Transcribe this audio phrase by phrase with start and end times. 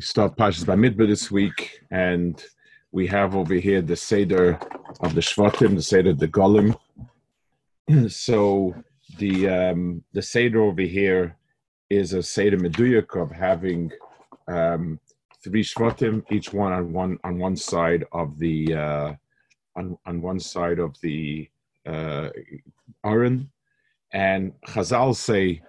[0.00, 2.42] we start Pashas Bamidbar this week, and
[2.90, 4.58] we have over here the Seder
[5.00, 6.74] of the Shvatim, the Seder of the Golim.
[8.10, 8.74] so
[9.18, 11.36] the um, the Seder over here
[11.90, 13.92] is a Seder Meduyak of having
[14.48, 14.98] um,
[15.44, 19.12] three Shvatim, each one on one on one side of the uh,
[19.76, 21.46] on on one side of the
[21.86, 22.30] uh,
[24.14, 25.60] and Chazal say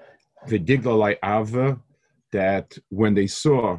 [0.47, 1.77] the Diglalai Ava
[2.31, 3.77] that when they saw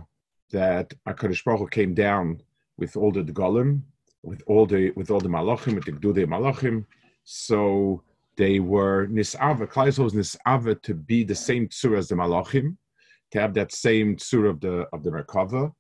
[0.53, 2.41] that Hakadosh Baruch came down
[2.77, 3.83] with all the Golim,
[4.23, 6.85] with all the with all the Malachim, with the Gdudei Malachim.
[7.25, 8.03] So
[8.37, 12.77] they were Nisava, Klaisel was Nisava to be the same tzur as the Malachim,
[13.33, 15.73] to have that same tzur of the of the Merkava.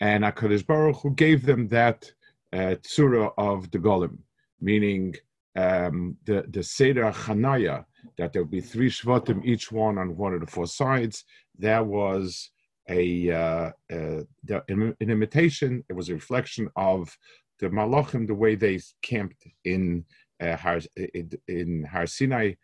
[0.00, 2.10] And Hakadosh Baruch Hu gave them that
[2.52, 4.18] uh, tzura of the Golim,
[4.60, 5.14] meaning
[5.56, 7.84] um, the the Seder Chanaya,
[8.18, 11.24] that there would be three Shvatim, each one on one of the four sides.
[11.58, 12.50] That was
[12.88, 15.84] a uh, the, an imitation.
[15.88, 17.16] It was a reflection of
[17.58, 20.04] the Malachim, the way they camped in
[20.40, 22.54] uh, Har, in, in Har Sinai,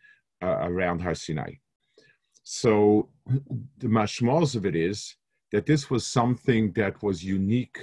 [0.43, 1.53] uh, around Har Sinai.
[2.43, 3.09] So
[3.77, 5.15] the mashmals of it is
[5.51, 7.79] that this was something that was unique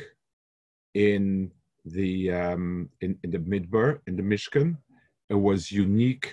[0.95, 1.53] in
[1.85, 4.77] the um, in, in the Midbar, in the Mishkan.
[5.31, 6.33] It was unique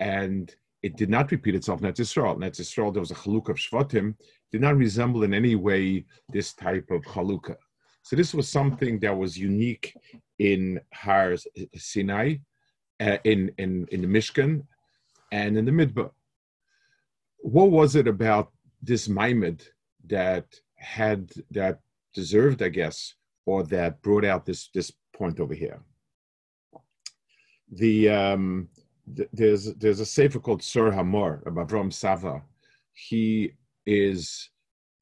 [0.00, 2.36] and it did not repeat itself Eretz Yisrael.
[2.38, 4.14] Eretz Yisrael, there was a chaluk of Shvatim,
[4.52, 7.56] did not resemble in any way this type of chalukah.
[8.02, 9.94] So this was something that was unique
[10.38, 11.36] in Har
[11.76, 12.36] Sinai,
[13.00, 14.62] uh, in, in, in the Mishkan,
[15.32, 16.10] and in the Midbar.
[17.38, 19.68] What was it about this Maimed
[20.06, 21.80] that had, that
[22.14, 23.14] deserved, I guess,
[23.46, 25.80] or that brought out this, this point over here?
[27.72, 28.68] The, um,
[29.32, 32.42] there's there's a sefer called Sur Hamor of Avram Sava.
[32.92, 33.52] He
[33.86, 34.50] is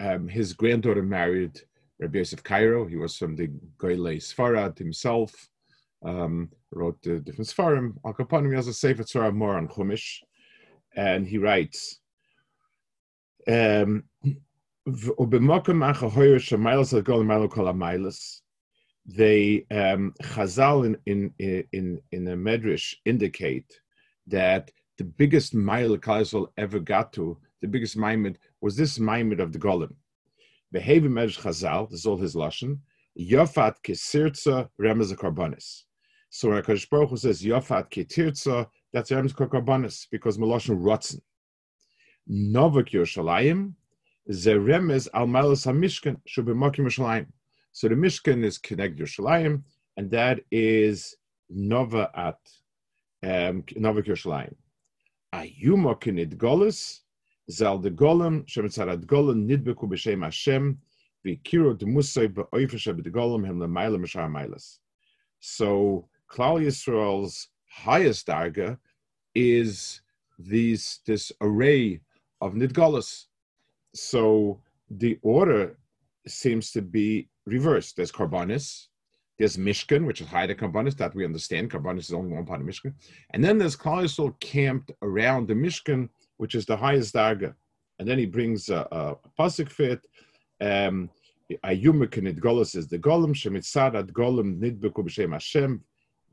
[0.01, 1.61] um, his granddaughter married
[1.99, 2.87] Rabbi Yosef Karo.
[2.87, 5.49] He was from the Goyle Sfarad himself.
[6.05, 7.95] Um, wrote the different Sfarim.
[8.05, 10.23] Al Kapanim has a sefer Sur Hamor on Chumash,
[10.95, 12.01] and he writes.
[13.49, 14.05] Um,
[19.07, 23.81] they um, Chazal in in in in the Medrash indicate
[24.27, 29.53] that the biggest mile Kaisel ever got to, the biggest maimed, was this maimed of
[29.53, 29.95] the Golem.
[30.73, 32.79] Behavior Medrash Chazal, this is all his lashon.
[33.19, 35.83] Yofat kesirtza remez karbonis.
[36.29, 41.21] So when Hakadosh Baruch Hu says Yofat ketirtza, that's remez karbonis because melashon rotzen.
[42.27, 43.75] Novak Yerushalayim
[44.31, 47.27] ze remez al malas hamishkan shubimakim Yerushalayim.
[47.73, 49.63] So the Mishkan is connect Yerushalayim,
[49.97, 51.17] and that is
[51.49, 52.39] Nova at
[53.23, 54.55] um, Novik Yerushalayim.
[55.35, 57.01] Ayuma kinid golis,
[57.51, 60.79] zal de golem, shemitzarat golem, nidbeku b'shem Hashem,
[61.25, 62.29] d'musay
[63.45, 64.79] him l'mayla mishar mailas.
[65.41, 68.79] So, Klal Yisrael's highest darga
[69.35, 70.01] is
[70.39, 72.01] these this array
[72.41, 73.27] of nidgolas.
[73.95, 74.61] So
[74.91, 75.79] the order
[76.27, 77.97] seems to be reversed.
[77.97, 78.89] There's karbanis,
[79.39, 81.71] there's Mishkan, which is higher to Karbanis, that we understand.
[81.71, 82.95] Karbanis is only one part of Mishkan.
[83.31, 86.09] And then there's Klal camped around the Mishkan,
[86.39, 87.55] which is the highest Darga.
[87.99, 90.01] And then he brings a, a, a Pasuk fit.
[90.61, 91.11] Um,
[91.65, 95.83] Ayumikin Golos is the Golem, Shemitzad ad Golem Nidbeku B'Shem Hashem,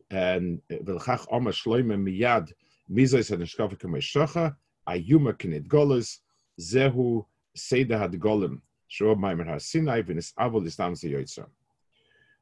[0.09, 2.51] and Vilchach Oma Shloime Miyad,
[2.91, 4.55] Mizos and Nishkafik Meshacha,
[4.87, 6.19] Ayumikin Golos,
[6.59, 7.25] Zehu
[7.55, 11.47] Seder had Golem, Shob Maimer HaSinai, Vinis Avol Istam Yotzah.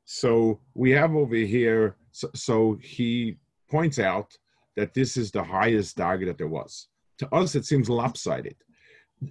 [0.05, 3.37] So we have over here, so, so, he
[3.69, 4.35] points out
[4.75, 6.87] that this is the highest darga that there was.
[7.19, 8.55] To us, it seems lopsided.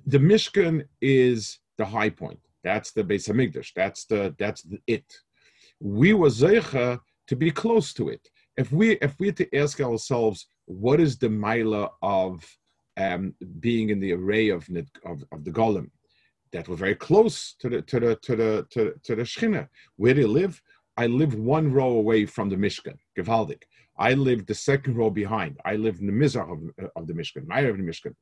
[0.06, 2.40] The Mishkan is the high point.
[2.62, 3.72] That's the Beis Hamikdash.
[3.75, 5.12] That's the that's the, it.
[5.81, 8.28] We were zeicha to be close to it.
[8.56, 12.44] If we if we to ask ourselves, what is the mila of
[12.96, 14.69] um, being in the array of,
[15.05, 15.90] of, of the golem?
[16.52, 19.69] That were very close to the to the to the to, to the Shechina.
[19.97, 20.61] Where they live?
[20.97, 23.62] I live one row away from the Mishkan, Gevaldik.
[23.99, 25.58] I live the second row behind.
[25.64, 27.49] I live in the Mizrach of, of the Mishkan.
[27.49, 28.14] Live in the Mishkan.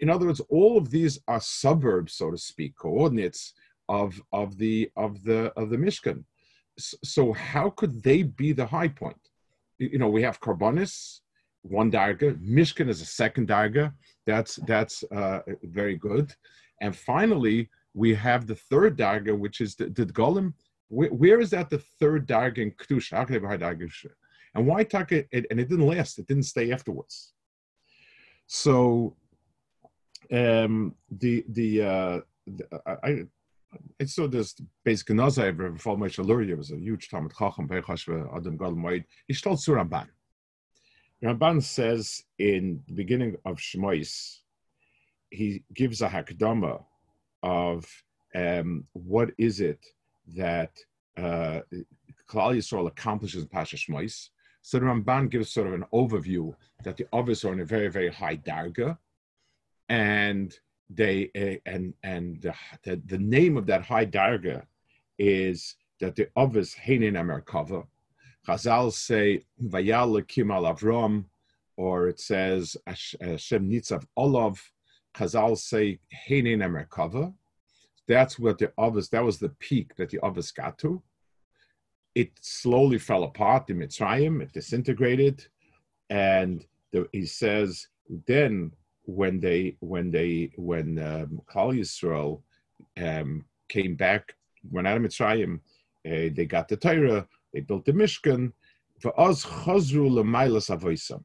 [0.00, 3.52] In other words, all of these are suburbs, so to speak, coordinates
[3.88, 6.24] of of the of the of the Mishkan.
[6.78, 9.22] So how could they be the high point?
[9.78, 11.20] You know, we have Karbonis,
[11.62, 12.36] one darga.
[12.38, 13.92] Mishkan is a second darga.
[14.26, 16.34] That's that's uh, very good.
[16.80, 20.54] And finally, we have the third darga, which is the, the golem.
[20.88, 24.10] Where, where is that the third darga in?
[24.54, 25.28] And why talk it?
[25.32, 26.18] And it didn't last.
[26.18, 27.32] It didn't stay afterwards.
[28.46, 29.16] So
[30.32, 33.24] um, the the, uh, the I,
[34.00, 35.08] I saw this basic
[35.74, 39.04] before my Shaluria was a huge Talmud Chacham Bechashve Adam Gadol Moed.
[39.26, 40.08] He told Suramban.
[41.22, 44.40] Ramban says in the beginning of Shmois,
[45.30, 46.82] he gives a hakdama
[47.42, 47.86] of
[48.34, 49.84] um, what is it
[50.34, 50.72] that
[51.16, 51.60] uh,
[52.28, 54.30] Yisrael accomplishes in Pasha Shmois.
[54.62, 57.88] So the Ramban gives sort of an overview that the others are in a very,
[57.88, 58.98] very high darga,
[59.88, 60.58] and
[60.90, 64.64] they uh, and and the, the, the name of that high darga
[65.18, 67.86] is that the others heinin amerkava.
[68.46, 71.24] Chazal say vayal kim al Avram,
[71.76, 74.60] or it says Hashem nitzav olav.
[75.16, 75.98] Chazal say
[76.28, 77.32] heinin amerkava.
[78.06, 79.08] That's what the others.
[79.08, 81.02] That was the peak that the others got to.
[82.14, 84.42] It slowly fell apart in Mitzrayim.
[84.42, 85.46] It disintegrated,
[86.08, 87.88] and the, he says
[88.26, 88.72] then
[89.04, 92.42] when they when they when um, Klal Yisrael
[92.96, 94.34] um, came back
[94.70, 95.60] when out of Mitzrayim,
[96.06, 98.52] uh, they got the Torah, they built the Mishkan.
[99.00, 101.22] For us, chazru lemailas avoisam.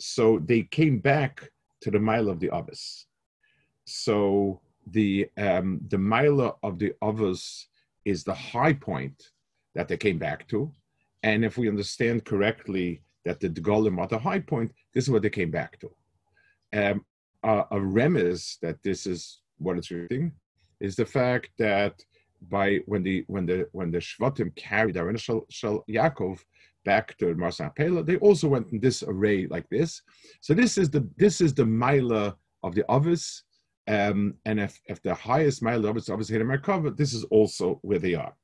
[0.00, 1.50] So they came back
[1.84, 3.06] to the mile of the Abbas.
[3.84, 7.68] So the um, the mile of the Abbas
[8.04, 9.18] is the high point
[9.74, 10.72] that they came back to,
[11.22, 15.22] and if we understand correctly that the Golim are the high point, this is what
[15.22, 15.90] they came back to
[16.74, 17.04] um,
[17.42, 20.32] a, a remiss that this is what it's reading
[20.80, 21.94] is the fact that
[22.50, 25.46] by when the when the when the Shvatim carried our initial
[25.88, 26.40] Yaakov
[26.84, 30.02] back to Marsa Pela, they also went in this array like this.
[30.40, 33.42] So this is the this is the Mila of the Ovis.
[33.86, 37.78] Um, and if, if the highest Mila of it's obviously in Merkava, this is also
[37.82, 38.34] where they are.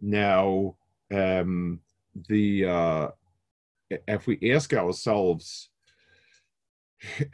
[0.00, 0.76] Now
[1.12, 1.80] um,
[2.28, 3.08] the uh,
[3.90, 5.70] if we ask ourselves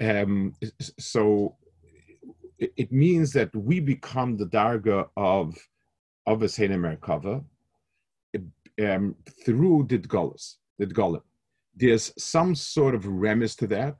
[0.00, 0.54] um,
[0.98, 1.56] so
[2.58, 5.56] it, means that we become the darga of
[6.26, 7.44] of a Merkava
[8.80, 11.22] um, through the Golas, the Golim.
[11.74, 13.96] There's some sort of remiss to that,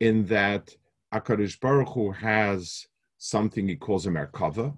[0.00, 0.74] in that
[1.12, 2.86] Akarish Baruch Hu has
[3.18, 4.76] something he calls a Merkava.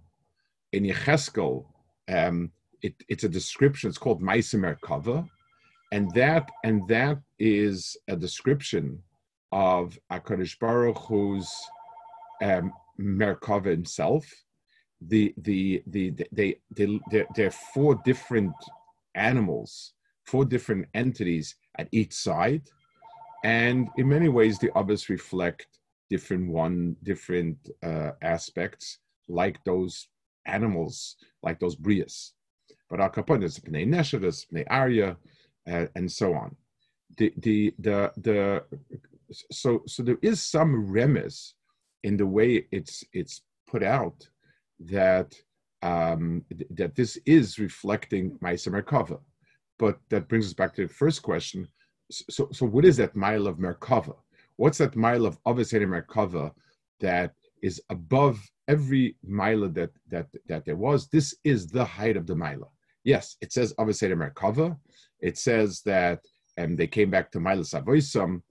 [0.73, 1.67] In Yecheskel,
[2.09, 2.51] um,
[2.83, 3.89] it, it's a description.
[3.89, 5.29] It's called Maisa Merkava,
[5.93, 9.03] and that and that is a description
[9.53, 11.53] of Akadosh Baruch Hu's
[12.43, 14.27] um, Merkava himself.
[15.03, 18.55] The the the, the they they there, there are four different
[19.15, 19.95] animals,
[20.27, 22.63] four different entities at each side,
[23.45, 25.67] and in many ways the others reflect
[26.11, 28.99] different one different uh, aspects,
[29.29, 30.09] like those
[30.47, 32.33] animals, like those brias.
[32.91, 35.17] But Al Capone is Pnei Nesher, Pnei Arya,
[35.67, 36.55] and so on.
[37.17, 38.65] The the the the
[39.51, 41.55] so so there is some remiss
[42.03, 44.29] in the way it's it's put out
[44.81, 45.35] that
[45.83, 49.21] um, that this is reflecting Maisa Merkava.
[49.79, 51.67] But that brings us back to the first question.
[52.11, 54.17] So, so what is that mile of Merkava?
[54.57, 56.53] What's that mile of Avasena Merkava
[57.01, 61.09] that is above every mile that, that, that there was?
[61.09, 62.73] This is the height of the mile.
[63.05, 64.77] Yes, it says Avasena Merkava.
[65.21, 66.21] It says that
[66.57, 68.43] and they came back to Mila Savoisam,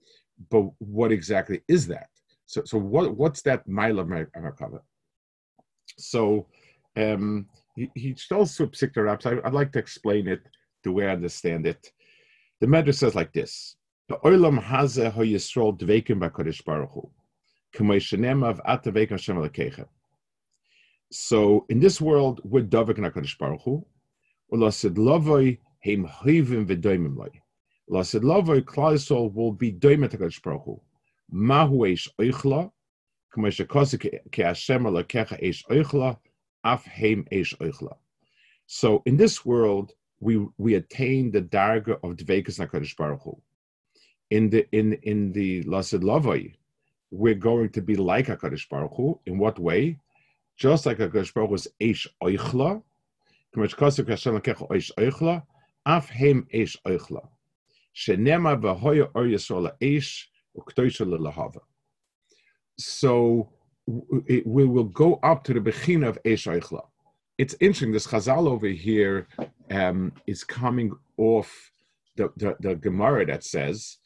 [0.50, 2.08] but what exactly is that?
[2.46, 4.80] So, so what, what's that mile of Merkava?
[5.98, 6.48] So,
[6.96, 7.46] um,
[7.76, 9.26] he, he also psikta raps.
[9.26, 10.42] I, would like to explain it
[10.84, 11.92] the way I understand it.
[12.60, 13.76] The Medrash says like this:
[14.08, 17.10] The olam hazeh ho yisrael dveikim b'kodesh baruch hu,
[17.74, 19.86] k'may shenemav at dveikim Hashem alekeichem.
[21.10, 23.84] So in this world, we're davik in Hakadosh Baruch Hu.
[24.50, 27.28] Ulasid lavoi heim hivim v'doimim loy.
[27.90, 30.80] Lasid Lavoi Klaisol will be Doimet HaKadosh Baruch Hu.
[31.30, 32.70] Mahu Eish Oichla,
[33.34, 33.98] K'mo Shekosi
[34.30, 36.16] Ke Hashem Alakecha Eish Oichla,
[36.64, 37.96] Af Heim Eish Oichla.
[38.66, 43.40] So in this world, we we attain the darga of Dvekas HaKadosh Baruch Hu.
[44.30, 46.54] In the in in the Lasid Lavoi,
[47.10, 49.20] we're going to be like HaKadosh Baruch Hu.
[49.26, 49.98] In what way?
[50.56, 52.82] Just like HaKadosh Baruch Hu is Eish Oichla.
[62.78, 63.52] So
[63.86, 66.82] we will go up to the Bechina of Eish Eichla.
[67.38, 67.92] it's interesting.
[67.92, 69.26] This Chazal over here
[69.70, 71.70] um, is coming off
[72.16, 73.98] the, the, the Gemara that says,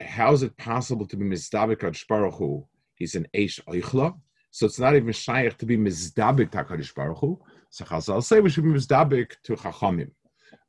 [0.00, 2.66] "How is it possible to be mizdabik Baruch Hu?
[2.94, 4.14] He's an eish oichla,
[4.50, 7.40] so it's not even shaykh to be mizdabik Hakadosh Baruch Hu.
[7.70, 10.10] So Chazal say we should be mizdabik to Chachamim,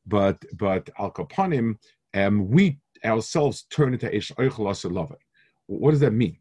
[0.07, 1.77] but but al kapanim,
[2.15, 5.17] um, we ourselves turn into eish it.
[5.67, 6.37] What does that mean?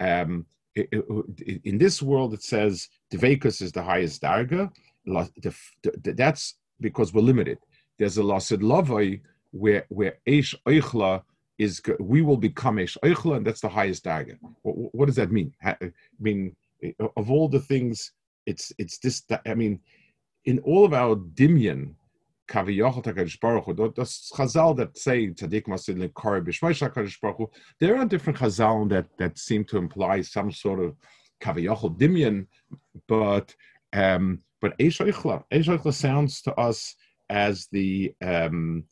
[0.00, 4.70] Um, in this world, it says Dveikus is the highest darga.
[6.04, 7.58] That's because we're limited.
[7.98, 9.20] There's a lasid lavai
[9.52, 11.22] where where Eish Eichla
[11.58, 14.36] is we will become Eish Eichla, and that's the highest darga.
[14.62, 15.54] What, what, does that mean?
[15.64, 15.76] I
[16.20, 16.54] mean,
[17.16, 18.12] of all the things,
[18.44, 19.22] it's it's this.
[19.46, 19.80] I mean,
[20.44, 21.94] in all of our dimyan,
[22.48, 23.74] Kaviyachot Hakadosh Baruch Hu.
[23.74, 27.50] Those Chazal that say Tzaddik Masid Lekar B'Shmeish Hakadosh Baruch Hu.
[27.80, 30.96] There are different Chazal that that seem to imply some sort of
[31.42, 32.46] Kaviyachot Dimyan,
[33.08, 33.54] but
[33.92, 36.94] um, but Eish Eichla sounds to us
[37.28, 38.84] as the um,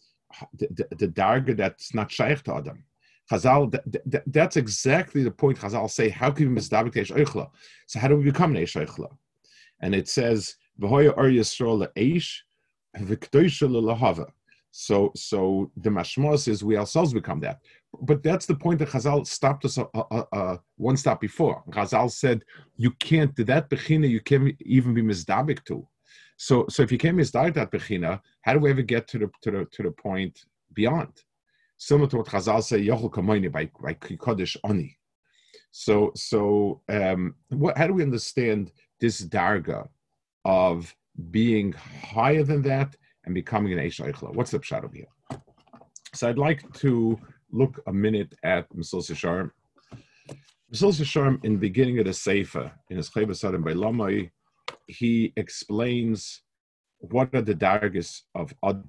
[0.55, 2.85] the, darga that's not shaykh to Adam.
[3.31, 7.49] Chazal, that, that, that's exactly the point Chazal say, how can we misdabik Eish Eichla?
[7.87, 9.17] So how do we become an Eish?
[9.81, 12.39] And it says, V'hoya Ar Yisrael Eish,
[14.77, 17.61] so, so the mashmos is we ourselves become that.
[18.03, 21.63] But that's the point that Chazal stopped us uh, uh, uh, one stop before.
[21.71, 22.45] Chazal said
[22.77, 25.87] you can't do that bechina you can't even be mizdabik to.
[26.39, 29.31] So, so if you can't mizdabik that bechina, how do we ever get to the
[29.43, 31.23] to the to the point beyond?
[31.77, 34.99] Similar to what Chazal say, yochel kamoini by by kodesh oni.
[35.71, 37.79] So, so um, what?
[37.79, 39.87] How do we understand this darga
[40.45, 40.93] of
[41.31, 44.35] being higher than that and becoming an Eish Eichla.
[44.35, 45.07] What's the pshat over here?
[46.15, 47.19] So I'd like to
[47.51, 49.51] look a minute at Mesillas Yesharim.
[50.73, 54.31] Mesillas Yesharim, in the beginning of the Sefer, in his Chayva and by Lamai,
[54.87, 56.43] he explains
[56.99, 58.83] what are the dargis of Ad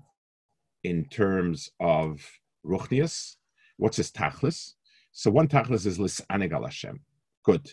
[0.84, 2.22] in terms of
[2.66, 3.36] Ruchnias,
[3.78, 4.74] what's his tachlis.
[5.12, 7.00] So one tachlis is Lis Anigal Hashem.
[7.44, 7.70] Good.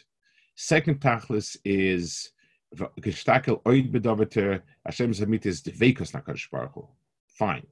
[0.57, 2.31] Second tachlis is
[2.77, 6.89] gestakel oid bedoveter Hashem zamit is nakadosh baruch.
[7.27, 7.67] Fine.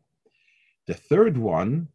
[0.87, 1.88] The third one,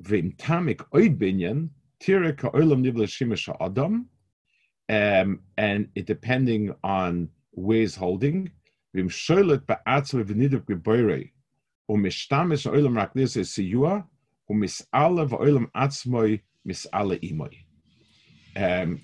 [0.00, 4.08] vim tamik oid binyan tira ka'olam adam,
[4.88, 8.50] um, and it depending on ways holding,
[8.94, 11.30] vim shoylet ba'atzve v'nidav geboirei,
[11.90, 14.04] umishtamesh oilam raknis siyua,
[14.50, 17.61] umis'ala v'oilam atzmoi mis'ala imoi.
[18.54, 19.00] Um,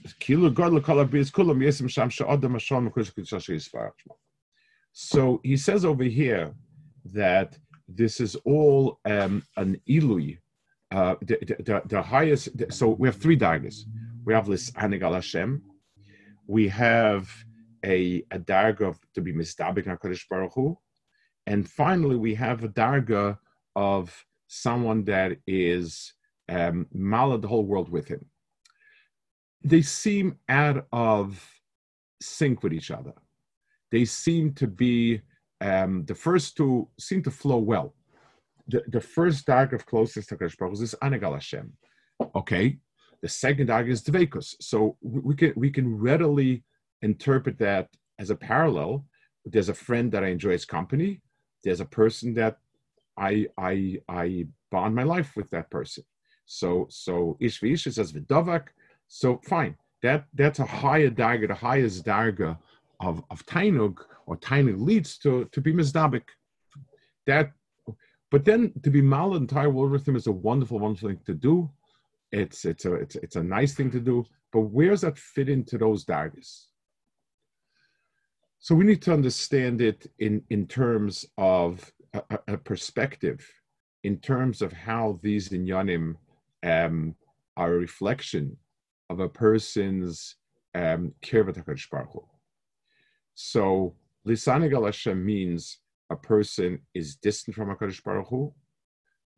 [4.93, 6.55] so he says over here
[7.05, 10.39] that this is all um, an ilui,
[10.91, 12.51] uh, the, the, the, highest.
[12.71, 13.87] So we have three daggers.
[14.25, 15.63] We have this Anigal Hashem.
[16.47, 17.31] We have
[17.85, 20.77] a, a darga to be mistabik Hakadosh Baruch Hu,
[21.47, 23.39] and finally we have a darga
[23.77, 26.13] of someone that is
[26.51, 28.27] um, malad the whole world with him
[29.63, 31.43] they seem out of
[32.21, 33.15] sync with each other.
[33.91, 35.23] They seem to be
[35.61, 37.95] um, the first two seem to flow well.
[38.69, 41.73] The, the first dark of closest to Kadosh is Anagal Hashem.
[42.37, 42.79] Okay,
[43.23, 44.55] the second dark is Dveikus.
[44.61, 46.65] So we, can we can readily
[47.03, 47.89] interpret that
[48.19, 49.07] as a parallel.
[49.45, 51.21] There's a friend that I enjoy his company.
[51.65, 52.59] There's a person that
[53.17, 56.05] I I I bond my life with that person.
[56.47, 58.69] So so Ish says Vidovak,
[59.09, 62.57] so fine, that that's a higher darga, the highest darga
[63.01, 66.25] of of tainug or tainug leads to to be mizdabik.
[67.27, 67.53] That,
[68.31, 71.35] but then to be mal entire world with him is a wonderful, wonderful thing to
[71.35, 71.71] do.
[72.31, 74.25] It's it's a it's it's a nice thing to do.
[74.53, 76.67] But where does that fit into those dargas?
[78.61, 83.47] So we need to understand it in in terms of a, a perspective,
[84.05, 86.17] in terms of how these inyanim
[86.63, 87.15] um,
[87.57, 88.57] are a reflection
[89.11, 90.37] of a person's
[90.75, 91.15] um,
[93.35, 93.95] So,
[94.27, 95.79] Lisanig Hashem means
[96.11, 98.53] a person is distant from HaKadosh Baruch Hu,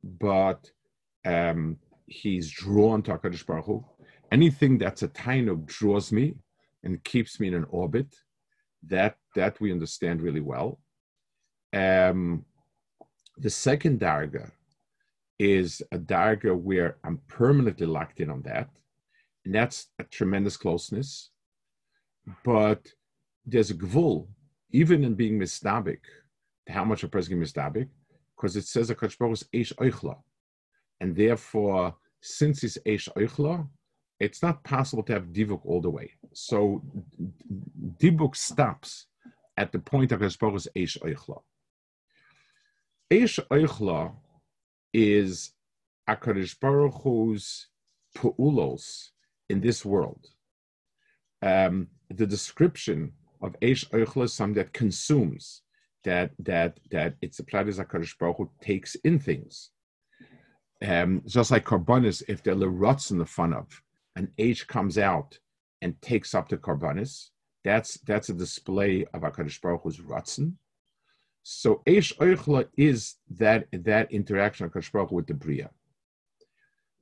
[0.02, 0.70] but
[1.24, 3.84] um, he's drawn to HaKadosh Baruch Hu.
[4.32, 6.34] Anything that's a tainug draws me
[6.82, 8.14] and keeps me in an orbit.
[8.86, 10.80] That that we understand really well.
[11.72, 12.44] Um,
[13.36, 14.50] the second darga
[15.38, 18.68] is a darga where I'm permanently locked in on that
[19.44, 21.30] and that's a tremendous closeness.
[22.44, 22.86] But
[23.44, 24.28] there's a gvul,
[24.70, 26.00] even in being mistabik,
[26.68, 27.88] how much a person can mistabik,
[28.36, 30.16] because it says a kachbar is eish oichla.
[31.00, 33.66] And therefore, since it's eish oichla,
[34.20, 36.12] it's not possible to have dibuk all the way.
[36.34, 36.82] So
[37.98, 39.06] dibuk stops
[39.56, 41.42] at the point of is Eish Oichla.
[43.10, 44.12] Eish Oichla
[44.92, 45.52] is
[46.08, 47.68] HaKadosh Baruch Hu's
[48.16, 49.08] pu'ulos
[49.50, 50.26] in this world.
[51.42, 55.62] Um, the description of Eish Oichla is something that consumes,
[56.04, 59.70] that that that it's a planet HaKadosh Baruch Hu takes in things.
[60.82, 63.66] Um, just like Karbonis, if there are ruts in the front of,
[64.16, 65.38] an H comes out
[65.82, 67.28] and takes up the Karbonis,
[67.64, 70.54] that's that's a display of HaKadosh Baruch Hu's Ratzin.
[71.42, 75.70] So Eish Oichla is that that interaction of Baruch Hu with the Bria.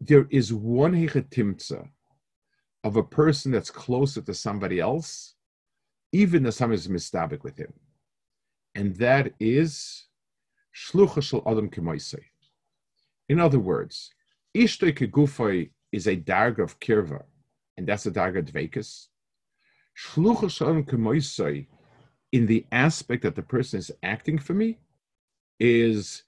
[0.01, 1.89] There is one Hechetimtza
[2.89, 5.35] of a person that's closer to somebody else,
[6.13, 7.73] even if someone is mistabik with him.
[8.75, 10.07] And that is
[10.75, 12.25] Shlucha Shel Adam Kemoisei.
[13.29, 14.11] In other words,
[14.57, 17.23] Ishtoi Kegufoi is a darg of kirva,
[17.77, 19.09] and that's a darg of dvekas
[22.33, 24.79] in the aspect that the person is acting for me
[25.59, 26.23] is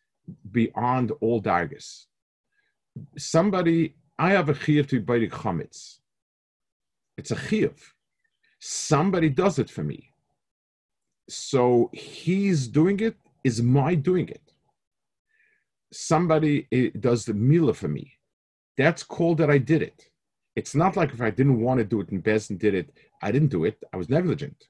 [0.50, 2.06] beyond all dargis.
[3.16, 5.99] Somebody, I have a chiyuv to be chametz.
[7.20, 7.78] It's a chiyuv.
[8.60, 10.00] Somebody does it for me.
[11.28, 14.46] So he's doing it is my doing it.
[15.92, 18.06] Somebody eh, does the mila for me.
[18.78, 19.98] That's called that I did it.
[20.56, 22.88] It's not like if I didn't want to do it and Bez did it,
[23.20, 23.76] I didn't do it.
[23.92, 24.60] I was negligent.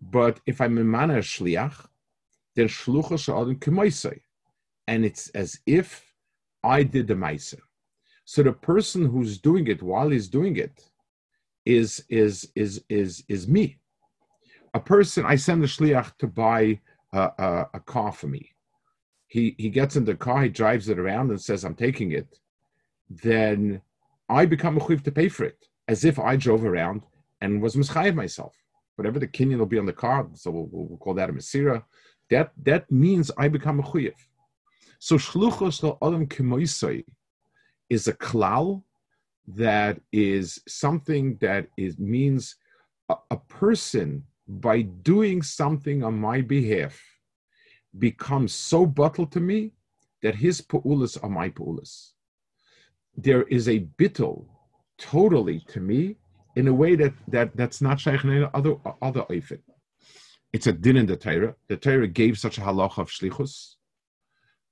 [0.00, 1.76] But if I'm a man shliach,
[2.56, 4.20] then shlucha sha'adim k'maisei.
[4.88, 5.88] And it's as if
[6.62, 7.60] I did the maisa.
[8.24, 10.76] So the person who's doing it while he's doing it
[11.64, 13.78] is is is is is me.
[14.74, 16.80] A person I send the shliach to buy
[17.12, 18.54] a, a, a car for me.
[19.26, 22.38] He he gets in the car, he drives it around and says, "I'm taking it."
[23.08, 23.80] Then
[24.28, 27.02] I become a chuv to pay for it, as if I drove around
[27.40, 28.54] and was mischayev myself.
[28.96, 31.82] Whatever the kinyan will be on the car, so we'll, we'll, call that a mesira.
[32.30, 34.14] That that means I become a chuyev.
[34.98, 37.04] So shluchos lo adam kemoisai
[37.90, 38.82] is a klal
[39.46, 42.56] that is something that is means
[43.08, 47.00] a, a person by doing something on my behalf
[47.98, 49.72] becomes so bottled to me
[50.22, 52.12] that his pu'ulas are my pu'ulas.
[53.16, 54.46] There is a bittul
[54.98, 56.16] totally to me
[56.56, 59.60] in a way that, that that's not shaykh other other oifit.
[60.52, 61.54] It's a din in the Torah.
[61.68, 63.74] The Torah gave such a halach of shlichus,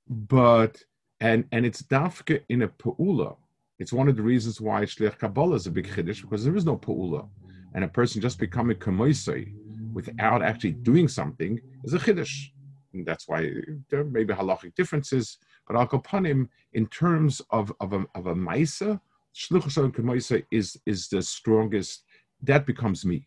[0.08, 0.82] but
[1.20, 3.36] and and it's dafke in a pu'ula.
[3.82, 6.64] It's one of the reasons why shlich kabbalah is a big chiddush because there is
[6.64, 7.28] no pu'ula,
[7.74, 9.52] and a person just becoming kamoisei
[9.92, 12.52] without actually doing something is a chiddush.
[12.92, 13.50] And that's why
[13.90, 18.36] there may be halachic differences, but al kapanim in terms of of a, of a
[18.36, 19.00] maisa
[19.34, 22.04] Shluchas is is the strongest.
[22.40, 23.26] That becomes me.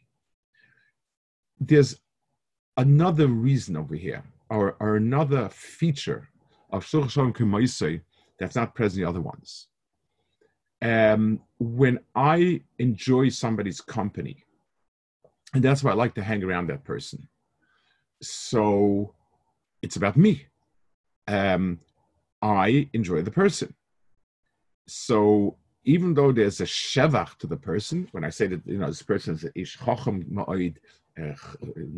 [1.59, 1.99] There's
[2.77, 6.29] another reason over here, or, or another feature
[6.71, 8.01] of Shluchas
[8.39, 9.67] that's not present in the other ones.
[10.85, 14.35] Um, when I enjoy somebody's company,
[15.55, 17.27] and that's why I like to hang around that person.
[18.21, 19.15] So
[19.81, 20.45] it's about me.
[21.27, 21.79] Um,
[22.39, 23.73] I enjoy the person.
[24.87, 28.87] So even though there's a shevach to the person, when I say that you know
[28.87, 30.75] this person is ish chochem ma'oid,
[31.19, 31.33] uh,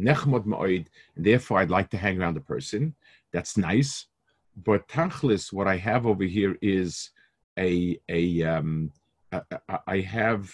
[0.07, 2.95] nechmod ma'oid, and therefore I'd like to hang around the person.
[3.33, 4.05] That's nice,
[4.55, 7.09] but tachlis, what I have over here is
[7.57, 8.91] a a um,
[9.87, 10.51] I, have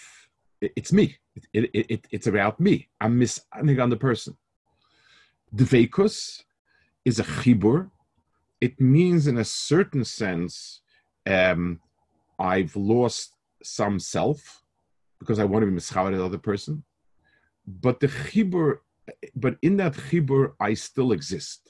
[0.60, 1.16] it's me.
[1.52, 2.88] It, it, it, it's about me.
[3.00, 4.36] I'm misanding on the person.
[5.54, 6.42] Dveikus
[7.04, 7.90] is a chibur.
[8.60, 10.80] It means, in a certain sense,
[11.26, 11.80] um,
[12.38, 14.62] I've lost some self
[15.18, 16.84] because I want to be mischaber the other person.
[17.66, 18.78] But the chibur,
[19.36, 21.63] but in that chibur, I still exist.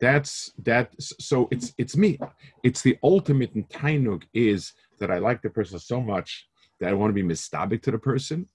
[0.00, 0.92] That's that.
[1.00, 2.18] So it's it's me.
[2.62, 6.48] It's the ultimate in tainug is that I like the person so much
[6.80, 8.46] that I want to be mistabik to the person,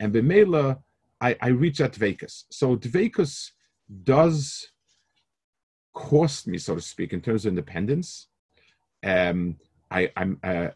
[0.00, 0.78] and b'meila
[1.20, 2.44] I, I reach that dvekus.
[2.50, 3.50] So dvekus
[4.04, 4.68] does
[5.94, 8.28] cost me, so to speak, in terms of independence.
[9.04, 9.56] Um,
[9.90, 10.68] I, I'm uh,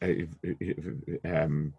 [1.25, 1.75] um,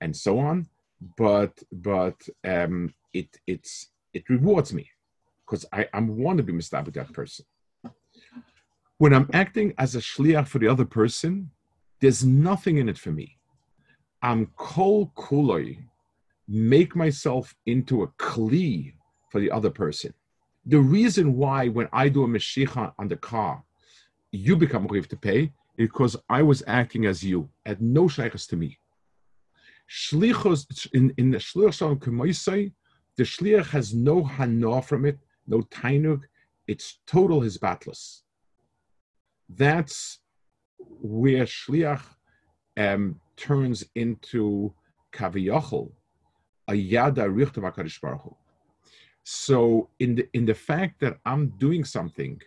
[0.00, 0.66] and so on,
[1.16, 4.88] but but um, it it's it rewards me
[5.52, 7.44] because I, I want to be mistab with that person.
[8.96, 11.50] When I'm acting as a shliach for the other person,
[12.00, 13.36] there's nothing in it for me.
[14.22, 15.84] I'm kol kuloi,
[16.48, 18.94] make myself into a kli
[19.30, 20.14] for the other person.
[20.64, 23.62] The reason why when I do a meshicha on the car,
[24.30, 28.56] you become going to pay because I was acting as you, at no shaykhs to
[28.56, 28.78] me.
[29.90, 32.72] Shlichos in in the shlichos kemoisei,
[33.18, 36.22] the shliach has no hana from it, no tainug.
[36.66, 38.22] It's total his batless.
[39.48, 40.18] That's
[40.78, 42.02] where shliach
[42.76, 44.72] um, turns into
[45.12, 45.90] kaviyachol,
[46.68, 48.36] a yada richtav Hakadosh Baruch Hu.
[49.24, 52.40] So in the in the fact that I'm doing something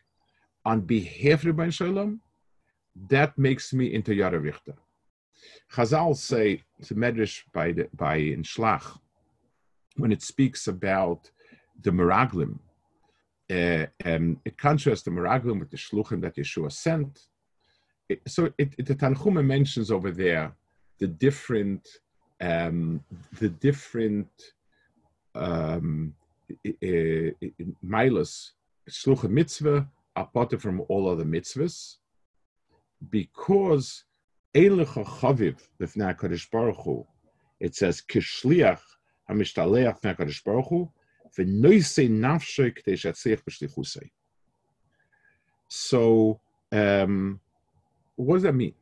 [0.66, 2.22] on behalf of Rebbein Shalom,
[3.10, 4.76] that makes me into yada richter.
[5.72, 8.98] Chazal say to Medrash by the, by in Shlach
[9.98, 11.30] when it speaks about
[11.82, 12.60] the Meraglim,
[13.50, 17.20] um, it contrasts the Meraglim with the Shluchim that Yehoshua sent.
[18.10, 20.56] It, so it, it, the Tanchuma mentions over there
[21.00, 21.88] the different
[22.42, 23.04] um,
[23.40, 24.30] the different
[25.34, 26.14] um,
[27.84, 28.52] milas
[28.90, 31.96] shlucha mitzvah apart from all other mitzvahs
[33.10, 34.04] because
[34.54, 37.06] Eilecha chaviv Baruch Hu.
[37.60, 38.80] It says kishliach
[39.30, 40.92] Hakadosh Baruch Hu
[45.68, 46.40] So,
[46.72, 47.40] um,
[48.16, 48.74] what does that mean?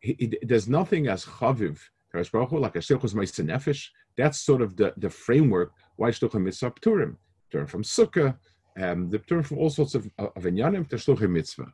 [0.00, 1.78] He, he, there's nothing as chaviv
[2.12, 2.78] like a
[3.14, 3.88] ma'aser nefesh.
[4.16, 7.16] That's sort of the, the framework why shluchim mitzvah pturim.
[7.52, 8.36] Turn from sukkah,
[8.80, 11.72] um, the turn from all sorts of of inyanim to shluchim mitzvah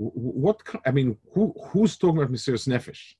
[0.00, 3.14] what I mean, who who's talking about Mesiras Nefesh?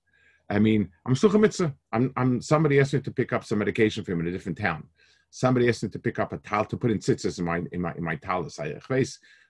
[0.48, 1.74] I mean, I'm still mitzvah.
[1.92, 4.58] I'm, I'm somebody asked me to pick up some medication for him in a different
[4.58, 4.88] town.
[5.30, 7.80] Somebody asked me to pick up a towel to put in tzitzis in my in
[7.80, 8.58] my in my talus.
[8.58, 8.74] I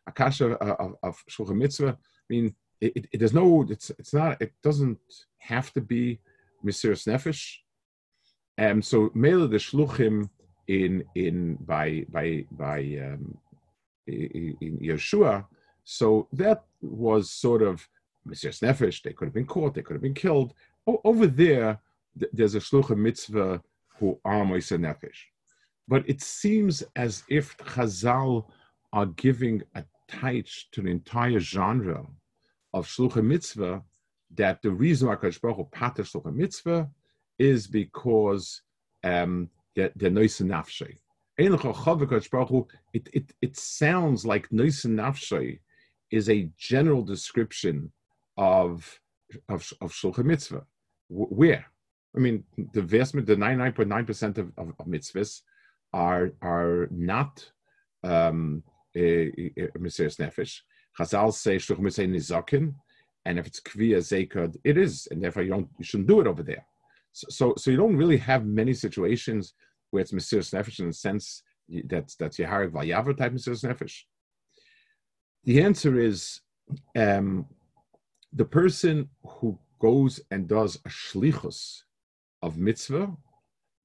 [0.06, 1.96] akasha of, of shulchan mitzvah.
[1.98, 3.64] I mean, it, it, no.
[3.68, 4.40] It's it's not.
[4.40, 4.98] It doesn't
[5.38, 6.20] have to be
[6.64, 7.56] Mesiras Nefesh.
[8.58, 10.28] Um, so mele the shluchim
[10.68, 13.38] in in by by by um,
[14.06, 15.46] in, Yehoshua
[15.84, 17.86] so that was sort of
[18.28, 19.02] Mesiras Nefesh.
[19.02, 19.74] They could have been caught.
[19.74, 20.54] They could have been killed.
[20.86, 21.80] O- over there,
[22.18, 23.60] th- there's a shlucha mitzvah
[23.98, 25.20] who are Mesiras Nefesh.
[25.90, 28.44] But it seems as if Chazal
[28.92, 32.06] are giving a touch to the entire genre
[32.72, 33.82] of shlucha mitzvah
[34.36, 36.88] that the reason why Kadosh Baruch Hu pater shlucha mitzvah
[37.40, 38.62] is because
[39.02, 40.96] um, they're, they're nafshay.
[41.38, 45.58] It, it, it sounds like nois nafshay
[46.12, 47.90] is a general description
[48.36, 49.00] of
[49.48, 50.64] of, of shulchan mitzvah.
[51.08, 51.66] Where?
[52.16, 55.42] I mean, the vast the ninety nine point nine percent of, of, of mitzvahs
[55.92, 57.50] are are not
[58.04, 58.62] um,
[58.96, 60.60] Mesiras Nefesh.
[60.98, 62.74] Chazal say mitzvah nizakin,
[63.24, 66.42] and if it's kviya zekad, it is, and therefore you you shouldn't do it over
[66.42, 66.64] there.
[67.12, 69.54] So, so, so you don't really have many situations
[69.90, 74.02] where it's Mesiras Nefesh in the sense that that's Yeharik Vayavar type Mesiras Nefesh.
[75.44, 76.40] The answer is
[76.96, 77.46] um,
[78.32, 81.82] the person who goes and does a shlichus
[82.42, 83.16] of mitzvah,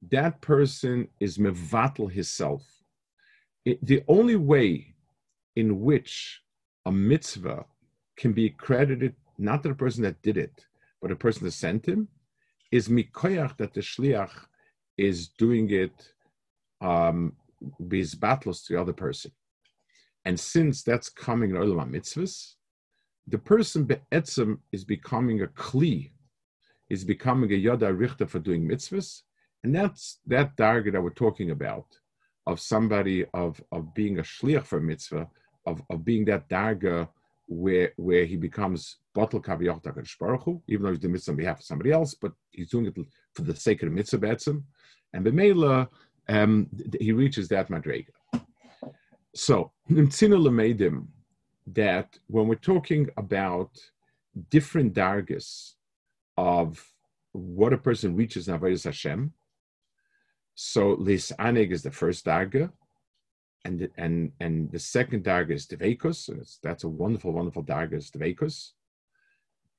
[0.10, 2.64] that person is mevatel himself.
[3.66, 4.96] It, the only way
[5.56, 6.42] in which
[6.86, 7.66] a mitzvah
[8.18, 10.66] can be credited not to the person that did it,
[11.02, 12.08] but the person that sent him,
[12.72, 14.32] is mikoyach that the shliach
[14.98, 16.14] is doing it
[16.82, 17.34] um,
[18.20, 19.32] battles to the other person.
[20.26, 22.56] And since that's coming in Olam mitzvahs,
[23.28, 26.12] the person be'etzem is becoming a kli,
[26.90, 29.22] is becoming a yada richter for doing mitzvahs,
[29.66, 31.88] and that's that darga that we're talking about
[32.46, 35.28] of somebody of of being a shliach for mitzvah,
[35.66, 37.10] of, of being that darga
[37.48, 39.82] where where he becomes bottle kaviyach
[40.20, 42.96] Baruch even though he's doing mitzvah on behalf of somebody else, but he's doing it
[43.34, 44.62] for the sake of the mitzvah be'etzem,
[45.14, 45.88] and b'meila
[46.30, 46.68] um,
[47.00, 48.14] he reaches that madrega.
[49.34, 49.72] So,
[51.68, 53.72] that when we're talking about
[54.50, 55.74] different dargas
[56.38, 56.68] of
[57.32, 59.34] what a person reaches in Avodah Hashem,
[60.56, 62.72] so Lis Aneg is the first darga,
[63.66, 68.10] and and and the second darga is Devekus, and that's a wonderful, wonderful darga is
[68.10, 68.72] Devekus.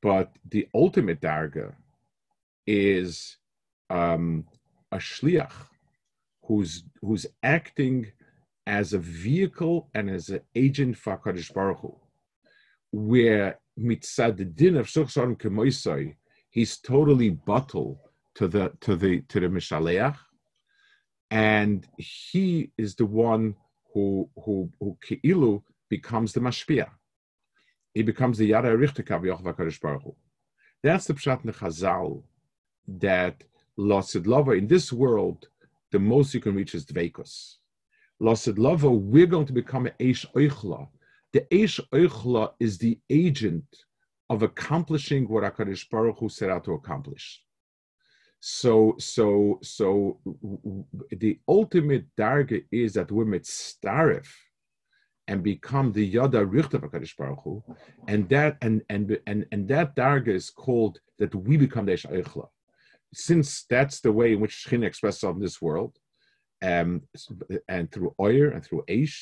[0.03, 1.75] But the ultimate darga
[2.67, 3.39] is
[3.89, 4.45] um,
[4.93, 5.53] a shliach
[6.45, 8.13] who's who's acting
[8.67, 11.97] as a vehicle and as an agent for Kaddish Baruch Hu,
[12.91, 16.17] where mitzad din of Suchsarim Kemoisai,
[16.51, 17.99] he's totally bottled
[18.35, 20.17] to the to the to the Mishaleach,
[21.31, 23.55] and he is the one
[23.93, 26.89] who who who Keilu becomes the Mashpia.
[27.95, 30.15] He becomes the Yada Richtekav Yochva Kaddish Baruch Hu.
[30.83, 32.23] That's the Pshat Chazal
[32.87, 33.43] that
[33.79, 35.49] Losid Lova in this world,
[35.93, 37.57] the most you can reach is Dveikos
[38.21, 40.89] Lasid Lava, we're going to become an Eish Oichla.
[41.33, 43.65] The Eish Oichla is the agent
[44.31, 47.43] of accomplishing what HaKadosh Baruch Hu set out to accomplish.
[48.49, 50.21] So, so, so
[51.11, 54.29] the ultimate target is that we're mitzaref
[55.27, 57.65] and become the yada richter of Hakadosh Baruch Hu,
[58.07, 62.47] and that and and and and that target is called that we become the Eichla.
[63.13, 65.99] Since that's the way in which Shechina expresses in this world,
[66.63, 67.03] um,
[67.69, 69.19] and through oyer and through Eish,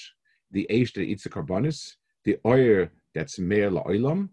[0.50, 1.94] the Eish that eats the carbonis,
[2.26, 4.28] the oyer that's Meir La'olam,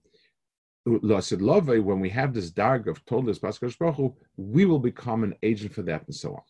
[0.86, 6.06] when we have this darg of Paskash Baruch we will become an agent for that
[6.08, 6.42] and so on.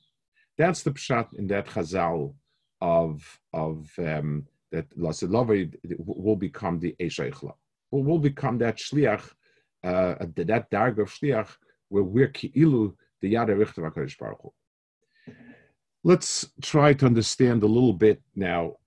[0.57, 2.33] That's the pshat in that chazal
[2.79, 7.53] of of um, that Lasid will become the Eshaychla.
[7.91, 9.23] Will will become that shliach,
[9.83, 11.49] uh, that darg of shliach,
[11.89, 14.53] where we're ki'ilu the Yada Richter HaKadosh Baruch
[16.03, 18.77] Let's try to understand a little bit now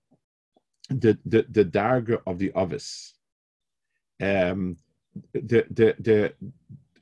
[0.88, 3.14] the the, the darga of the Avis.
[4.22, 4.78] Um,
[5.32, 6.34] the the the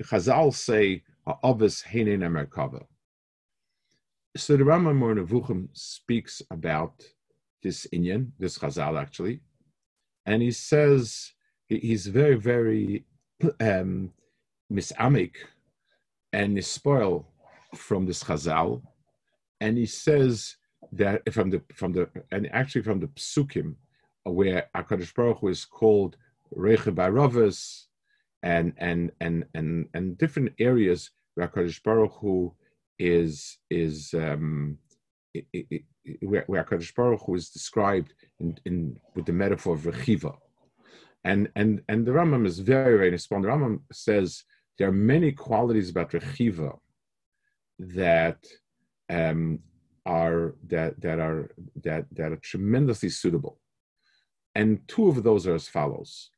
[0.02, 1.02] Chazal say
[1.44, 2.84] Avis Heinen Merkava.
[4.36, 7.02] So the Rambam or Nevuchim speaks about
[7.62, 9.40] this Inyan, this Chazal actually,
[10.26, 11.32] and he says
[11.68, 13.04] he's very very
[13.60, 14.12] um,
[14.72, 15.34] misamik
[16.32, 17.26] and spoil
[17.74, 18.82] from this Chazal,
[19.60, 20.56] and he says
[20.92, 23.74] that from the from the and actually from the Psukim,
[24.24, 26.16] where Hakadosh Baruch Hu is called
[26.50, 27.86] Reche Baravas,
[28.42, 32.54] and and and and and different areas where Hakadosh Baruch Hu
[32.98, 34.78] is is um,
[35.34, 35.66] it, it,
[36.04, 40.36] it, where, Hakadosh Baruch Hu is described in, in with the metaphor of rechiva,
[41.24, 43.44] and and and the Rambam is very very respond.
[43.44, 44.44] The Rambam says
[44.78, 46.78] there are many qualities about rechiva
[47.78, 48.44] that
[49.08, 49.60] um,
[50.04, 51.50] are that that are
[51.84, 53.60] that that are tremendously suitable,
[54.56, 56.30] and two of those are as follows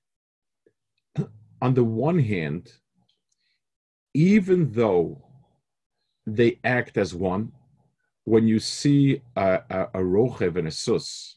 [1.64, 2.70] on the one hand,
[4.12, 5.24] even though
[6.26, 7.50] they act as one,
[8.24, 11.36] when you see a, a, a rochev and a sus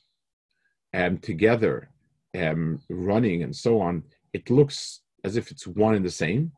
[0.94, 1.90] um, together
[2.38, 6.52] um, running and so on, it looks as if it's one and the same.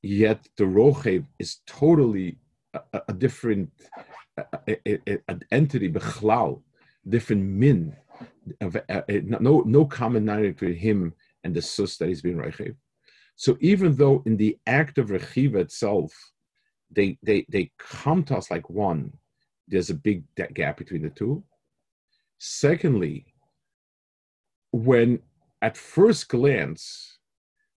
[0.00, 2.38] Yet the rochev is totally
[2.72, 3.68] a, a different
[5.28, 6.62] an entity, bechlal,
[7.06, 7.94] different min,
[8.62, 12.74] of, uh, no no commonality between him and the sus that he's being rochev.
[13.36, 16.12] So even though in the act of rechiva itself,
[16.90, 19.12] they, they, they come to us like one,
[19.68, 21.44] there's a big gap between the two.
[22.38, 23.26] Secondly,
[24.72, 25.20] when
[25.62, 27.18] at first glance,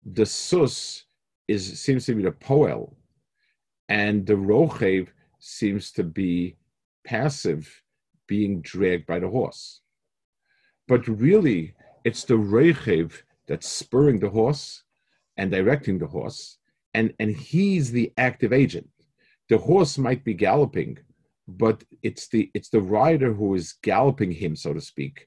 [0.04, 1.04] the sus
[1.48, 2.94] is seems to be the poel,
[3.88, 6.56] and the rochev seems to be
[7.04, 7.82] passive,
[8.26, 9.80] being dragged by the horse.
[10.86, 14.82] But really, it's the rochev that's spurring the horse,
[15.38, 16.58] and directing the horse,
[16.94, 18.88] and, and he's the active agent.
[19.48, 20.98] The horse might be galloping,
[21.46, 25.26] but it's the it's the rider who is galloping him, so to speak,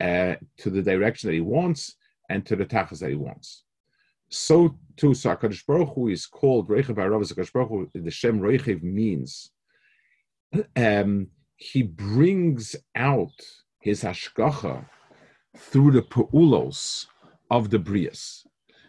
[0.00, 1.96] uh, to the direction that he wants
[2.28, 3.64] and to the tachas that he wants.
[4.28, 7.22] So too, so Hakadosh Baruch Hu is called Reichev Harav.
[7.22, 9.50] Hakadosh Baruch Hu, the Shem Reichev means
[10.76, 13.38] um, he brings out
[13.80, 14.84] his hashgacha
[15.56, 17.06] through the peulos
[17.50, 18.44] of the brias.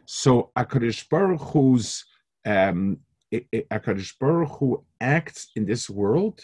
[0.06, 2.06] So Akadosh Baruch Hu's
[2.46, 2.98] um,
[3.34, 6.42] Akadosh Baruch Hu acts in this world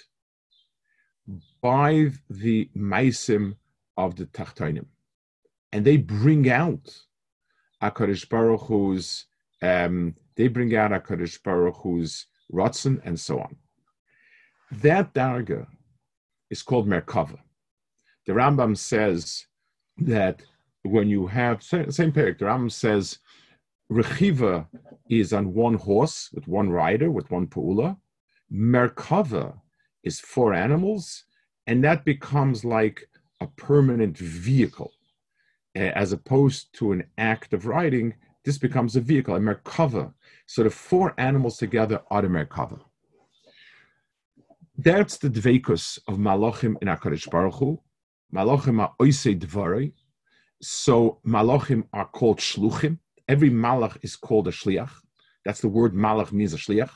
[1.61, 3.55] by the maisim
[3.97, 4.85] of the Tachtonim,
[5.71, 6.89] and they bring out
[7.83, 9.25] Akadosh Baruch Hu's
[9.61, 13.55] um, they bring out Akadosh Baruch Hu's Ratzon and so on.
[14.71, 15.67] That darga
[16.49, 17.37] is called Merkava.
[18.25, 19.45] The Rambam says
[19.97, 20.41] that
[20.83, 23.19] when you have same, same the Rambam says
[23.91, 24.67] Rechiva
[25.09, 27.97] is on one horse with one rider with one pu'ula.
[28.51, 29.59] Merkava
[30.03, 31.23] is four animals,
[31.65, 33.09] and that becomes like
[33.41, 34.91] a permanent vehicle.
[35.75, 38.13] As opposed to an act of riding,
[38.45, 40.13] this becomes a vehicle, a Merkava.
[40.45, 42.79] So the four animals together are the Merkava.
[44.77, 47.79] That's the dveikus of Malachim in HaKadosh Baruch Hu.
[48.33, 49.93] Malachim are oisei dvarei.
[50.61, 52.99] So Malachim are called shluchim
[53.29, 54.91] every malach is called a shliach.
[55.45, 56.91] That's the word malach means a shliach.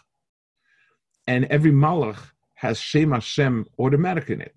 [1.28, 2.20] And every malach
[2.56, 4.56] has shema Shem Hashem automatic in it.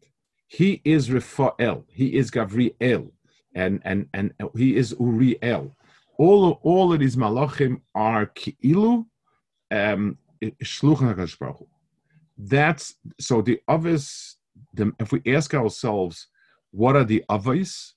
[0.48, 1.84] He is Refael.
[1.88, 3.10] He is Gavriel.
[3.54, 5.76] And, and, and he is Uriel.
[6.18, 9.04] All, all of these malachim are ki'ilu,
[9.70, 10.18] um,
[12.38, 14.36] That's, so the others,
[14.74, 16.28] the, if we ask ourselves,
[16.70, 17.94] what are the others?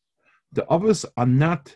[0.53, 1.75] The others are not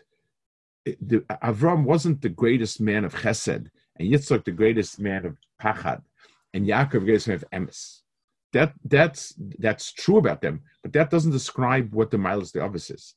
[0.84, 6.02] the, Avram wasn't the greatest man of chesed, and Yitzchak the greatest man of pachad.
[6.52, 8.00] and Yaakov Gesim of Emes.
[8.52, 12.90] That that's that's true about them, but that doesn't describe what the miles the office
[12.90, 13.14] is.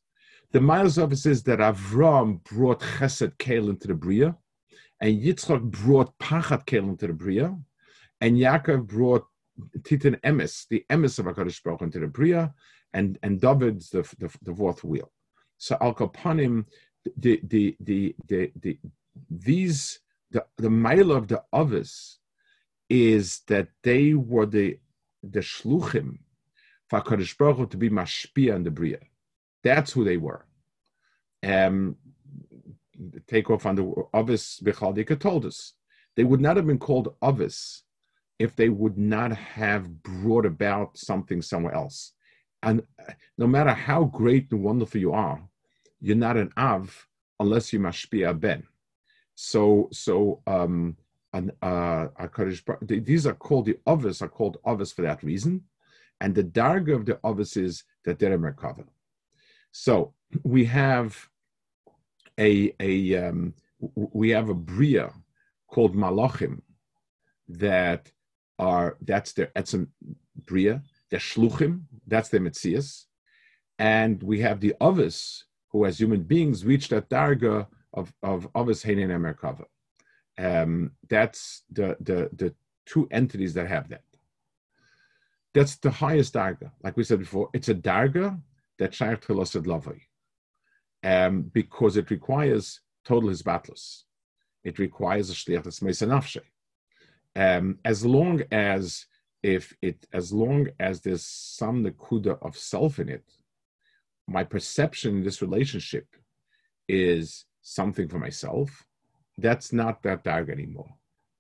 [0.51, 4.35] The miles office is that Avram brought Chesed Kel into the Bria,
[5.01, 7.55] and Yitzchak brought Pachad Kel into the Bria,
[8.21, 9.25] and Yaakov brought
[9.83, 12.53] Titan Emes, the Emes of Hakadosh Baruch into the Bria,
[12.93, 15.11] and and David's the the, the fourth wheel.
[15.59, 16.65] So Al Kapanim,
[17.17, 18.79] the the the the, the
[19.29, 19.99] these
[20.31, 22.19] the the mile of the others
[22.89, 24.79] is that they were the
[25.23, 26.19] the shluchim
[26.89, 28.99] for Kadosh Baruch Hu to be mashpia and the bria.
[29.63, 30.45] That's who they were.
[31.43, 31.97] Um,
[33.27, 35.73] take off on the Avis Bechaldika told us
[36.15, 37.83] they would not have been called Avis
[38.39, 42.13] if they would not have brought about something somewhere else.
[42.63, 42.83] And
[43.37, 45.41] no matter how great and wonderful you are,
[45.99, 47.07] you're not an Av
[47.39, 48.63] unless you mashpia ben.
[49.35, 50.97] So, so um,
[51.33, 52.07] an, uh,
[52.81, 55.63] these are called the others are called others for that reason,
[56.19, 58.85] and the darga of the others is that they're merkava.
[59.71, 61.29] So we have
[62.39, 65.11] a a um, we have a bria
[65.67, 66.61] called malachim
[67.49, 68.11] that
[68.57, 69.87] are that's their etzem
[70.45, 70.81] bria,
[71.11, 73.05] their shluchim, that's their mitzias,
[73.77, 75.45] and we have the others
[75.77, 79.65] who, as human beings, reach that darga of of Heinen and Merkava.
[80.39, 82.53] Um, that's the, the the
[82.85, 84.03] two entities that have that.
[85.53, 86.71] That's the highest darga.
[86.83, 88.39] Like we said before, it's a darga
[88.79, 89.99] that shaykh Telosad Lavai,
[91.03, 94.03] um, because it requires total hisbatlus.
[94.63, 96.41] It requires a shliachas meisanafshe.
[97.35, 99.05] Um, as long as
[99.43, 103.25] if it, as long as there's some nakuda of self in it,
[104.27, 106.07] my perception in this relationship
[106.87, 108.85] is something for myself,
[109.37, 110.89] that's not that dark anymore.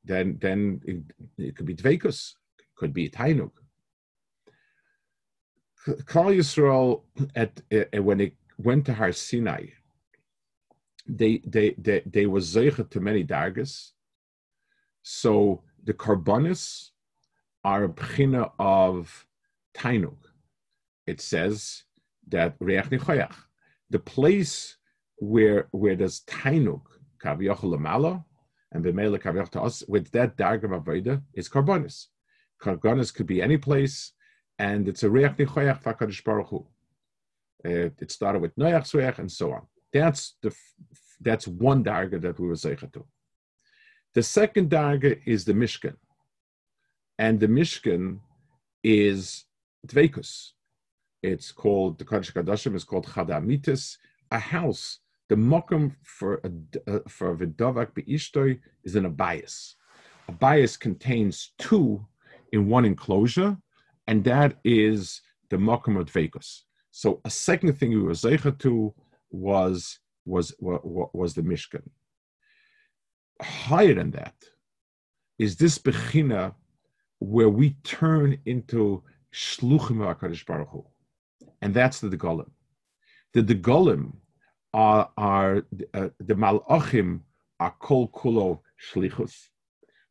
[0.03, 0.97] Then, then it,
[1.37, 2.33] it could be dvekus,
[2.75, 3.51] could be tainuk.
[5.87, 7.03] Klal Yisrael,
[7.35, 7.61] at,
[8.03, 9.67] when it went to Har Sinai,
[11.07, 13.91] they they they, they were zeicha to many dargas.
[15.03, 16.89] So the carbonis
[17.63, 19.25] are a pchina of
[19.73, 20.17] tainuk.
[21.05, 21.83] It says
[22.29, 22.85] that reach
[23.89, 24.77] the place
[25.17, 26.81] where where there's tainuk
[27.23, 28.23] kaviyachol lamala
[28.71, 32.07] and b'meila kaviyach to us with that diagram of avoda is karbonis.
[32.61, 34.13] Karbonis could be any place,
[34.59, 36.67] and it's a reach nichoyach fakadish baruch hu.
[37.65, 39.61] Uh, it started with noyach reach and so on.
[39.93, 40.53] That's the
[41.21, 43.05] that's one darga that we were zeicha to.
[44.13, 45.95] The second darga is the Mishkan,
[47.17, 48.19] and the Mishkan
[48.83, 49.45] is
[49.87, 50.51] dveikus.
[51.23, 53.97] It's called the Kaddish Kadashim is called Chadamitis,
[54.31, 54.99] a house
[55.29, 57.91] the mokum for a, uh, for vidavak
[58.83, 59.73] is an abayas.
[60.27, 62.05] A bias contains two
[62.51, 63.57] in one enclosure,
[64.07, 66.61] and that is the mokum of dvekus.
[66.91, 68.93] So a second thing we were zeicha to
[69.29, 71.83] was was was, the mishkan.
[73.41, 74.35] Higher than that
[75.37, 76.53] is this bechina
[77.19, 79.03] where we turn into
[79.33, 80.85] shluchim Hakadosh Baruch Hu,
[81.61, 82.49] and that's the degolim.
[83.33, 84.13] The degolim
[84.73, 87.21] are, are uh, the malachim
[87.59, 88.59] are kol kulo
[88.91, 89.47] shlichus.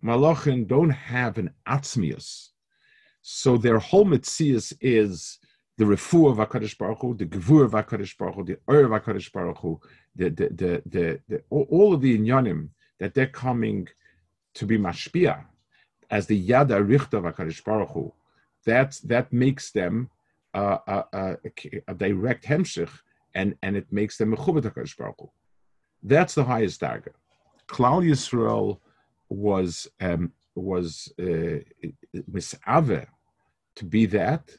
[0.04, 2.48] Malachim don't have an atzmius,
[3.22, 5.38] so their whole mitzias is
[5.78, 8.90] the refu of Hakadosh Baruch Hu, the gevur of Hakadosh Baruch Hu, the ur of
[8.90, 9.80] Hakadosh Baruch Hu,
[10.14, 13.88] the the the, the, the all of the inyanim that they're coming
[14.54, 15.44] to be mashpia
[16.11, 18.12] as the yada richta of Hakadosh Baruch Hu.
[18.64, 20.11] That that makes them
[20.57, 21.37] uh, a,
[21.88, 22.90] a, direct hemshich
[23.35, 25.31] and, and it makes them a HaKadosh Baruch Hu.
[26.03, 27.14] That's the highest target.
[27.69, 28.79] Klal Yisrael
[29.29, 31.59] was um, was uh,
[32.33, 33.07] misave
[33.75, 34.57] to be that,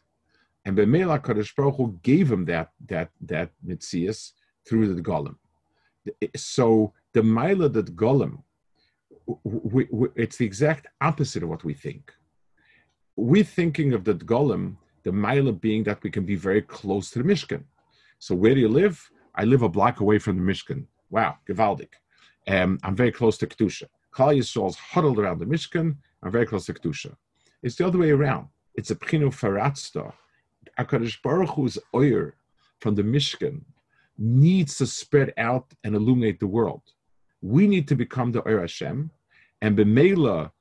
[0.65, 4.33] and Bemela Kadosh Baruch Hu gave him that that that mitzias
[4.67, 5.37] through the golem.
[6.35, 8.43] So the mila that golem,
[10.15, 12.13] it's the exact opposite of what we think.
[13.15, 14.77] We're thinking of the golem,
[15.07, 17.63] the mila being that we can be very close to the Mishkan.
[18.19, 18.95] So where do you live?
[19.35, 20.85] I live a block away from the Mishkan.
[21.09, 21.93] Wow, Givaldik.
[22.45, 23.85] Um, I'm very close to Kedusha.
[24.13, 25.95] Klal Yisrael's huddled around the Mishkan.
[26.21, 27.15] I'm very close to Kedusha.
[27.63, 28.47] It's the other way around.
[28.75, 30.11] It's a Pchino Faratzta.
[30.77, 32.35] HaKadosh Baruch Hu's oyer
[32.81, 33.61] from the Mishkan
[34.17, 36.83] needs to spread out and illuminate the world.
[37.41, 39.09] We need to become the Oyer Hashem.
[39.61, 40.51] And Bemela,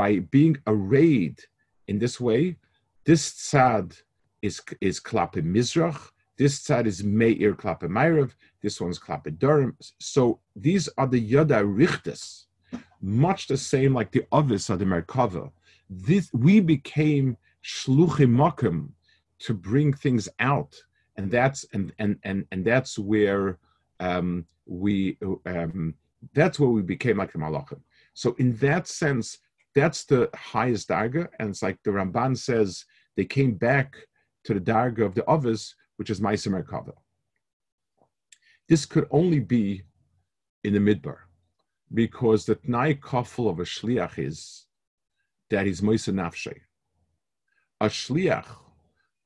[0.00, 1.38] by being arrayed
[1.88, 2.56] in this way,
[3.08, 4.02] this tzad
[4.42, 8.32] is, is Klape Mizrach, this side is Meir Klappe Meirav.
[8.62, 9.76] This one's Klappe Durham.
[9.98, 12.46] So these are the Yada Richtes
[13.00, 15.50] much the same like the others of the Merkava.
[15.88, 18.90] This we became shluchim makim
[19.40, 20.74] to bring things out,
[21.16, 23.58] and that's and and and and that's where
[24.00, 25.94] um, we um,
[26.34, 27.80] that's where we became like the malachim.
[28.14, 29.38] So in that sense,
[29.74, 32.84] that's the highest darga, and it's like the Ramban says
[33.18, 33.96] they came back
[34.44, 36.92] to the darga of the others, which is Ma'aser Merkava.
[38.68, 39.82] This could only be
[40.62, 41.16] in the midbar,
[41.92, 44.66] because the tnai kafel of a shliach is
[45.50, 46.54] that he's moisa nafshe.
[47.80, 48.46] A shliach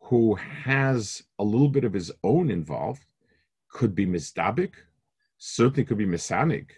[0.05, 3.05] who has a little bit of his own involved
[3.69, 4.73] could be misdabik,
[5.37, 6.69] certainly could be misanig,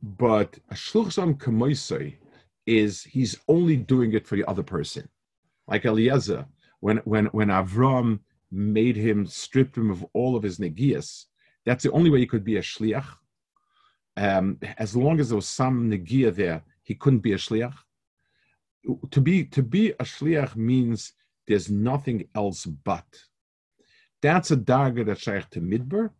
[0.00, 2.18] but a shluchzam kamoisei
[2.66, 5.08] is he's only doing it for the other person,
[5.66, 6.46] like Eliezer
[6.80, 11.24] when when when Avram made him strip him of all of his negias.
[11.66, 13.06] That's the only way he could be a shliach.
[14.16, 17.74] Um, as long as there was some negia there, he couldn't be a shliach.
[19.10, 21.14] To be to be a shliach means
[21.46, 23.06] there's nothing else but.
[24.22, 26.10] That's a dagger that shaykh to midbar.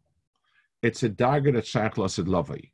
[0.82, 2.70] It's a dagger that shaykh lasid lavai.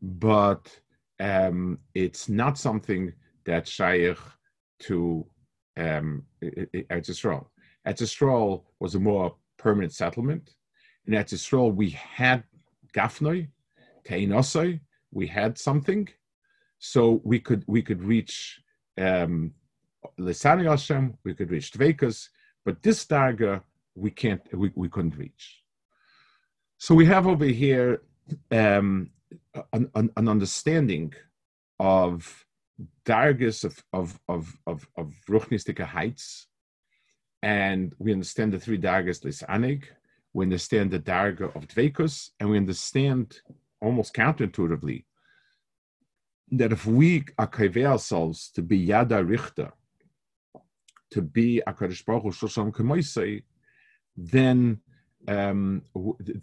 [0.00, 0.80] But
[1.20, 3.12] um, it's not something
[3.44, 4.18] that shaykh
[4.80, 5.26] to
[5.76, 7.10] um, Eretz
[7.86, 8.62] Yisrael.
[8.80, 10.54] Was a more permanent settlement.
[11.06, 12.44] In Eretz Yisrael, we had
[12.94, 13.48] Gafnoi,
[14.06, 14.80] Teinosoi,
[15.12, 16.08] we had something,
[16.78, 18.60] so we could we could reach
[18.98, 19.52] um,
[20.18, 22.28] Hashem, we could reach Dvekas,
[22.64, 23.62] but this Darga
[23.94, 25.62] we can't we, we couldn't reach.
[26.78, 28.02] So we have over here
[28.50, 29.10] um,
[29.72, 31.14] an, an, an understanding
[31.78, 32.43] of
[33.04, 36.46] dargas of of of of, of ruchnistika heights,
[37.42, 39.84] and we understand the three dargas lisanig.
[40.32, 43.40] We understand the darga of dvekus, and we understand
[43.80, 45.04] almost counterintuitively
[46.50, 49.72] that if we akave ourselves to be yada richter,
[51.10, 53.40] to be akadosh baruch hu
[54.16, 54.80] then
[55.26, 55.82] um,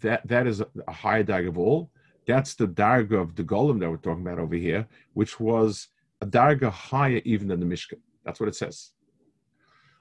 [0.02, 1.90] that that is a, a higher darga of all.
[2.26, 5.88] That's the darga of the golem that we're talking about over here, which was
[6.22, 8.00] a darga higher even than the Mishkan.
[8.24, 8.92] That's what it says.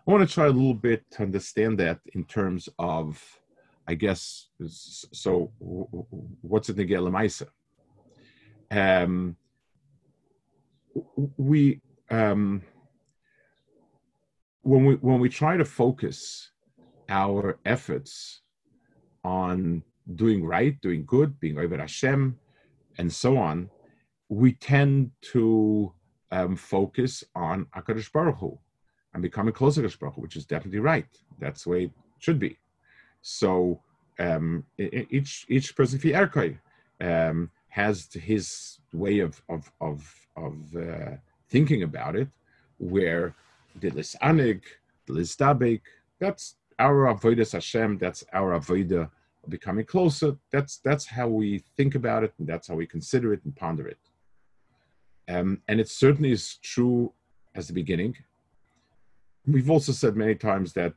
[0.08, 3.22] I want to try a little bit to understand that in terms of,
[3.88, 5.52] I guess, so
[6.42, 7.48] what's it Negel Maisa?
[8.70, 9.36] Um,
[11.38, 12.62] we um,
[14.62, 16.52] when we when we try to focus
[17.10, 18.42] our efforts
[19.24, 19.84] on
[20.16, 22.38] doing right, doing good, being over Hashem,
[22.98, 23.70] and so on,
[24.30, 25.94] we tend to
[26.32, 28.58] um, focus on Akadosh Baruch Hu
[29.14, 31.08] and becoming closer to Baruch Hu, which is definitely right.
[31.40, 32.58] That's the way it should be.
[33.22, 33.82] So
[34.20, 36.58] um, each each person fi erkoi
[37.02, 41.16] um, has his way of of of, of uh,
[41.50, 42.30] thinking about it,
[42.78, 43.36] where
[43.80, 44.62] the lisanig,
[45.06, 45.82] the listabik,
[46.20, 49.10] that's our avodah Hashem, that's our avodah
[49.50, 50.38] becoming closer.
[50.52, 53.88] That's that's how we think about it, and that's how we consider it and ponder
[53.88, 54.00] it.
[55.32, 57.14] Um, and it certainly is true
[57.56, 58.16] as the beginning.
[59.46, 60.94] We've also said many times that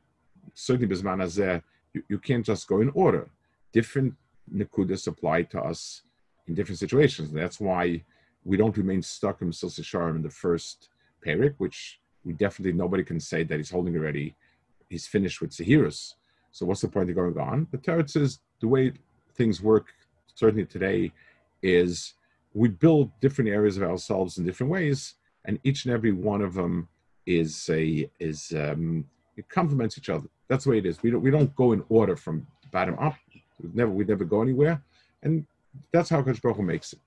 [0.53, 1.61] certainly Bisman Azeh,
[1.93, 3.29] you, you can't just go in order.
[3.71, 4.13] Different
[4.53, 6.03] Nikudas apply to us
[6.47, 7.29] in different situations.
[7.29, 8.03] And that's why
[8.43, 9.71] we don't remain stuck in Sil
[10.15, 10.89] in the first
[11.25, 14.35] Perik, which we definitely, nobody can say that he's holding already,
[14.89, 16.13] he's finished with Sahirus.
[16.51, 17.67] So what's the point of going on?
[17.71, 18.93] The Tarot says the way
[19.33, 19.87] things work,
[20.35, 21.11] certainly today,
[21.61, 22.13] is
[22.55, 26.53] we build different areas of ourselves in different ways, and each and every one of
[26.53, 26.87] them
[27.25, 30.27] is a is um, it complements each other.
[30.47, 31.03] That's the way it is.
[31.03, 33.17] We don't we don't go in order from bottom up.
[33.61, 34.81] We never we never go anywhere,
[35.21, 35.45] and
[35.91, 36.99] that's how Kodesh Baruch Hu makes it.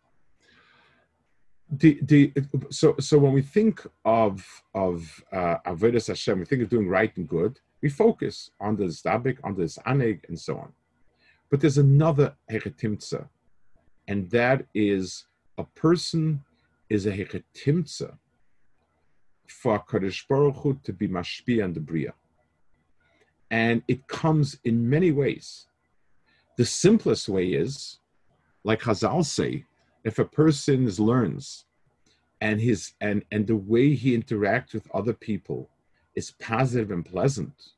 [1.71, 2.33] The, the,
[2.71, 7.15] so so when we think of of uh, avodas Hashem, we think of doing right
[7.17, 7.59] and good.
[7.81, 10.73] We focus on the stabik, on the aneg, and so on.
[11.51, 13.29] But there's another hechetimtza,
[14.09, 15.25] and that is
[15.59, 16.45] a person
[16.89, 18.17] is a hechetimtza
[19.49, 22.15] for Kadosh Baruch Hu to be mashpi and the bria,
[23.51, 25.67] and it comes in many ways.
[26.57, 27.99] The simplest way is,
[28.65, 29.65] like Hazal say,
[30.05, 31.65] if a person learns,
[32.41, 35.69] and his and and the way he interacts with other people
[36.15, 37.73] is positive and pleasant,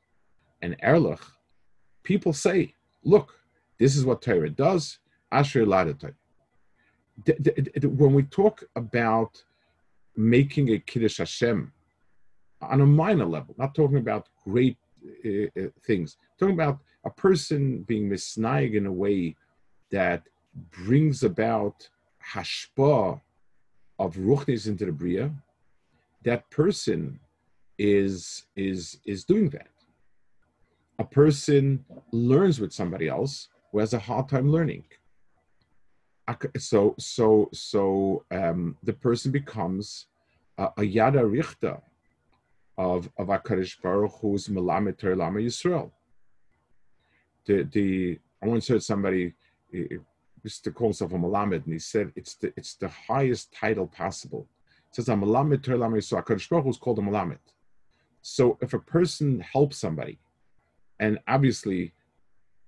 [0.61, 1.21] and erlich,
[2.03, 3.39] people say, look,
[3.79, 4.99] this is what Torah does.
[5.31, 6.13] Asher Ladatai
[7.83, 9.43] when we talk about
[10.15, 11.71] making a Kiddush Hashem
[12.61, 14.77] on a minor level, not talking about great
[15.25, 19.35] uh, uh things, talking about a person being misnaig in a way
[19.91, 20.23] that
[20.83, 21.87] brings about
[22.33, 23.19] hashpa
[23.99, 25.31] of ruchnis into the bria,
[26.23, 27.19] that person
[27.77, 29.67] is is is doing that.
[30.99, 34.83] A person learns with somebody else who has a hard time learning.
[36.57, 40.07] So so so um, the person becomes
[40.57, 41.81] a, a yada richta
[42.77, 45.91] of of Hakadosh Baruch Hu's melamed Lama Yisrael.
[47.45, 49.33] The the I once heard somebody
[49.71, 53.87] used to call himself a melamed, and he said it's the it's the highest title
[53.87, 54.47] possible.
[54.89, 56.23] It says a melamed Lama Yisrael.
[56.23, 57.37] Hakadosh Baruch Hu is called a melamed.
[58.21, 60.19] So if a person helps somebody,
[60.99, 61.93] and obviously,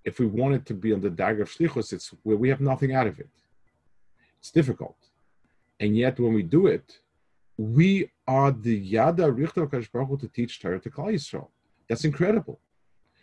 [0.04, 2.62] if we want it to be on the dagger of shlichus, it's where we have
[2.62, 3.30] nothing out of it.
[4.44, 4.98] It's difficult,
[5.80, 7.00] and yet when we do it,
[7.56, 11.48] we are the yada richter Baruch to teach Torah to Klal Yisrael.
[11.88, 12.60] That's incredible.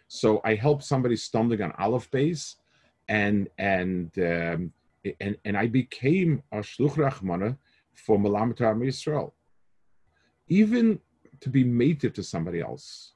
[0.09, 2.57] So I help somebody stumbling on Aleph base,
[3.07, 4.73] and and um,
[5.21, 7.59] and and I became a shluch rachmana
[7.93, 9.33] for Malamet Yisrael.
[10.49, 11.01] Even
[11.41, 13.13] to be mated to somebody else,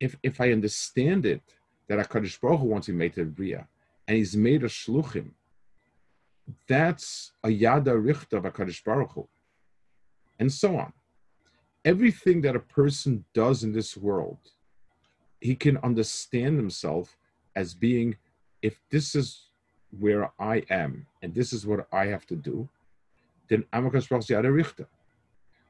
[0.00, 1.54] if if I understand it
[1.86, 3.68] that Hakadosh Baruch Hu wants to be mated Bria,
[4.08, 5.30] and he's made a shluchim,
[6.68, 9.28] that's a yada richter of Hakadosh Baruch Hu
[10.38, 10.92] and so on.
[11.84, 14.38] Everything that a person does in this world,
[15.40, 17.16] he can understand himself
[17.54, 18.16] as being,
[18.62, 19.46] if this is
[19.98, 22.68] where I am and this is what I have to do,
[23.48, 24.86] then Amakas Yada Richter.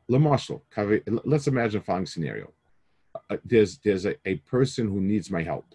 [0.08, 2.52] Let's imagine a following scenario.
[3.30, 5.66] Uh, there's there's a, a person who needs my help.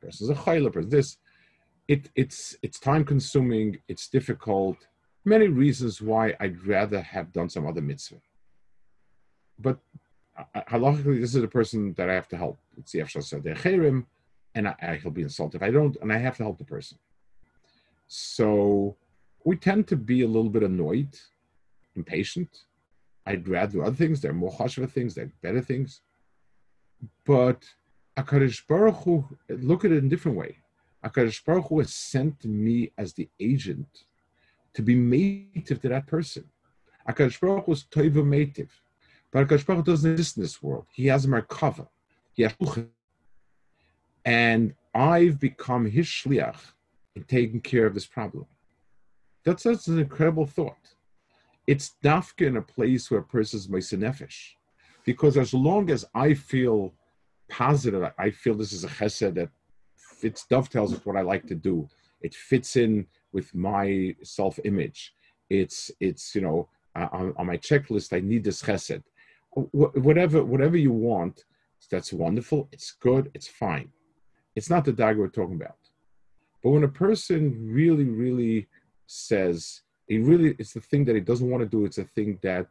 [0.00, 0.90] Person's a chayla person.
[0.90, 1.16] This
[1.88, 4.76] it it's it's time consuming, it's difficult,
[5.24, 8.20] many reasons why I'd rather have done some other mitzvah.
[9.58, 9.78] But
[10.36, 12.58] uh, halachically, this is the person that I have to help.
[12.76, 14.04] It's the Efshal
[14.54, 16.64] and I, I, he'll be insulted if I don't, and I have to help the
[16.64, 16.98] person.
[18.06, 18.96] So
[19.44, 21.18] we tend to be a little bit annoyed,
[21.96, 22.64] impatient.
[23.26, 24.20] I'd rather do other things.
[24.20, 25.14] There are more chashva things.
[25.14, 26.00] There are better things.
[27.24, 27.64] But
[28.16, 30.58] Akadosh Baruch Hu, look at it in a different way.
[31.04, 34.04] Akadosh Baruch Hu has sent me as the agent
[34.74, 36.44] to be mative to that person.
[37.08, 38.70] Akadosh Baruch Hu was toiva mative,
[39.30, 40.86] but Akadosh Baruch Hu doesn't exist in this world.
[40.92, 41.88] He has a merkava,
[42.32, 42.54] he has
[44.24, 46.58] and I've become his shliach
[47.16, 48.46] in taking care of this problem.
[49.44, 50.94] That's, that's an incredible thought.
[51.66, 54.52] It's dafka in a place where a person is nefesh,
[55.04, 56.94] because as long as I feel
[57.48, 59.50] positive, I feel this is a chesed that
[60.22, 61.88] fits dovetails with what I like to do.
[62.26, 65.00] It fits in with my self-image.
[65.50, 66.58] It's it's you know
[66.98, 69.02] uh, on, on, my checklist I need this chesed.
[69.54, 71.44] Wh- whatever whatever you want,
[71.90, 72.68] that's wonderful.
[72.74, 73.24] It's good.
[73.34, 73.88] It's fine.
[74.56, 75.82] It's not the dagger we're talking about.
[76.62, 77.40] But when a person
[77.80, 78.68] really really
[79.06, 81.84] says he really it's the thing that he doesn't want to do.
[81.84, 82.66] It's a thing that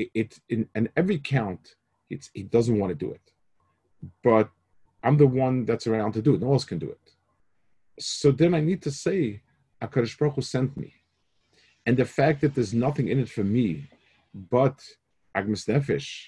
[0.00, 1.74] it, it in, in every count
[2.08, 3.26] it's he doesn't want to do it.
[4.22, 4.48] But
[5.04, 6.40] I'm the one that's around to do it.
[6.40, 7.12] No one else can do it.
[8.00, 9.42] So then I need to say,
[9.82, 10.94] Akadosh Baruch Hu sent me.
[11.84, 13.88] And the fact that there's nothing in it for me
[14.32, 14.82] but
[15.36, 16.24] Agmas Nefesh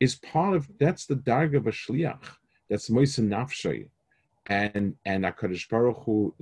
[0.00, 2.24] is part of, that's the darga of a shliach.
[2.70, 3.90] That's Moise Nafshay.
[4.46, 6.34] And, and Akadosh Baruch Hu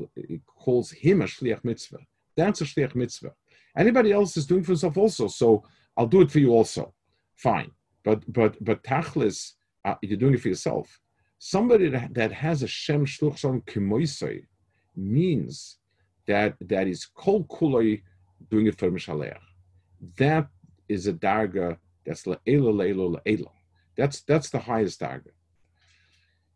[0.46, 1.98] calls him a shliach mitzvah.
[2.36, 3.32] That's a shliach mitzvah.
[3.76, 5.26] Anybody else is doing for himself also.
[5.26, 5.64] So
[5.96, 6.94] I'll do it for you also.
[7.34, 7.72] Fine.
[8.04, 9.54] But, but, but tachlis,
[9.84, 11.00] uh, you're doing it for yourself
[11.38, 14.44] somebody that, that has a Shem Shluchson Kimoisoi
[14.96, 15.78] means
[16.26, 18.02] that that is kol kuloi
[18.50, 19.38] doing it for Mishalech.
[20.18, 20.48] That
[20.88, 23.50] is a darga that's la'elo la'elo la'elo.
[23.96, 25.30] That's that's the highest darga.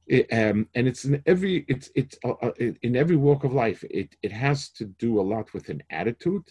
[0.07, 2.53] It, um, and it's in every it's it's uh, uh
[2.83, 3.85] in every walk of life.
[3.91, 6.49] It it has to do a lot with an attitude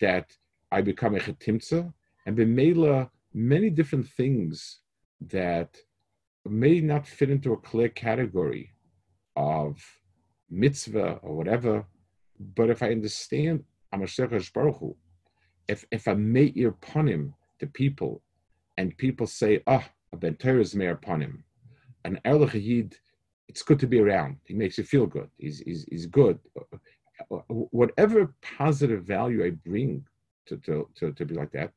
[0.00, 0.32] that
[0.72, 1.92] I become a chetimtza,
[2.26, 4.80] and b'meila many different things
[5.20, 5.76] that
[6.48, 8.72] may not fit into a clear category
[9.36, 9.78] of
[10.50, 11.86] mitzvah or whatever,
[12.56, 14.06] but if I understand I'm a
[14.54, 14.96] Baruch Hu,
[15.68, 18.22] if, if I make your panim to people
[18.78, 21.42] and people say, ah, oh, a Ben is mayor panim,
[22.04, 22.96] an Erlich Yid,
[23.48, 24.36] it's good to be around.
[24.44, 25.28] He makes you feel good.
[25.36, 26.38] He's, he's, he's good.
[27.48, 30.06] Whatever positive value I bring
[30.46, 31.72] to, to, to, to be like that,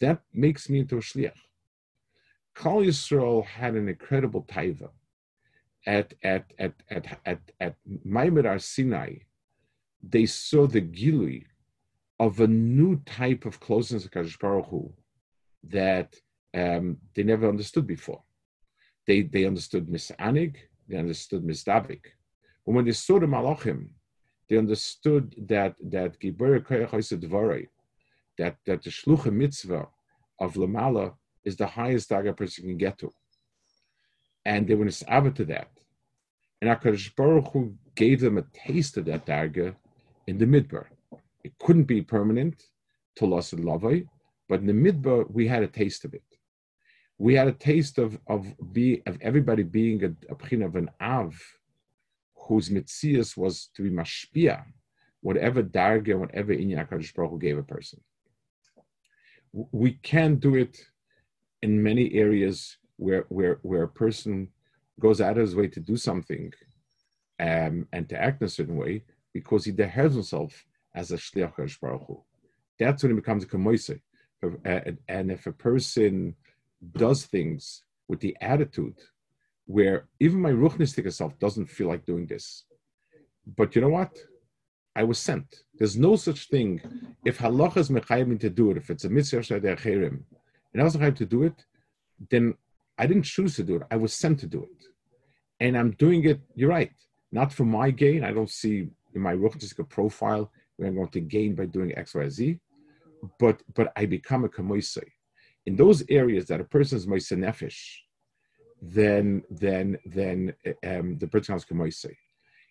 [0.00, 1.32] that makes me into a shliach.
[2.60, 4.90] Klal Yisrael had an incredible taiva.
[5.86, 7.74] At at at at at at
[8.06, 9.14] Ma'amad Har Sinai,
[10.02, 11.46] they saw the gilui
[12.18, 14.92] of a new type of closeness to Kadosh Baruch Hu
[15.68, 16.14] that
[16.52, 18.22] um, they never understood before.
[19.06, 20.56] They they understood misanig,
[20.86, 22.04] they understood misdavik.
[22.64, 23.88] when they saw the malachim,
[24.50, 26.12] they understood that that
[28.36, 29.88] that, that the shlucha mitzvah
[30.38, 33.12] of Lamala is the highest daga person can get to.
[34.44, 35.68] And they were nisaba to that.
[36.60, 39.74] And HaKadosh Baruch Hu gave them a taste of that darga
[40.26, 40.86] in the midbar.
[41.42, 42.62] It couldn't be permanent
[43.16, 44.06] to and lavai,
[44.48, 46.22] but in the midbar we had a taste of it.
[47.18, 51.34] We had a taste of of be of everybody being a, a of an av,
[52.46, 54.64] whose mitzias was to be mashpia,
[55.20, 58.00] whatever darga, whatever inya Hakadosh Baruch gave a person.
[59.52, 60.78] We can do it
[61.62, 64.48] in many areas where where where a person
[64.98, 66.52] goes out of his way to do something
[67.40, 69.02] um, and to act in a certain way
[69.32, 72.22] because he dehears himself as a shliach Baruch Hu.
[72.78, 74.00] That's when it becomes a kamoise.
[75.08, 76.34] And if a person
[76.92, 78.98] does things with the attitude
[79.66, 82.64] where even my ruchnistic self doesn't feel like doing this,
[83.56, 84.16] but you know what?
[84.96, 85.62] I was sent.
[85.74, 86.80] There's no such thing.
[87.24, 89.42] If halacha is mechayim to do it, if it's a mitzvah
[90.72, 91.64] and I was to do it,
[92.30, 92.54] then
[92.98, 93.82] I didn't choose to do it.
[93.90, 94.84] I was sent to do it,
[95.58, 96.40] and I'm doing it.
[96.54, 96.92] You're right,
[97.32, 98.24] not for my gain.
[98.24, 102.14] I don't see in my ruchnistic profile where I'm going to gain by doing X,
[102.14, 102.58] Y, Z,
[103.38, 105.08] but but I become a kamoisei.
[105.66, 107.80] In those areas that a person is moise nefesh,
[108.80, 110.54] then then then
[110.86, 112.16] um, the person becomes kamoisei.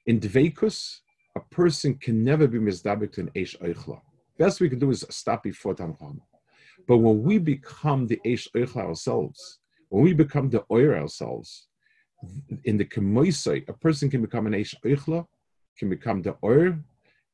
[0.05, 0.99] In dveikus,
[1.35, 3.99] a person can never be mizdabik to an eish oichla.
[4.37, 6.19] Best we can do is stop before tancham.
[6.89, 9.59] But when we become the eish oichla ourselves,
[9.89, 11.67] when we become the oir ourselves,
[12.63, 15.27] in the kemoisei, a person can become an eish oichla,
[15.77, 16.83] can become the oir,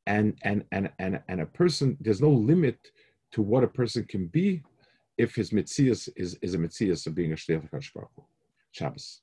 [0.08, 2.78] and and and and and a person there's no limit
[3.32, 4.62] to what a person can be
[5.18, 7.70] if his mitzias is, is a mitzias of being a shliach
[8.72, 9.22] Shabbos.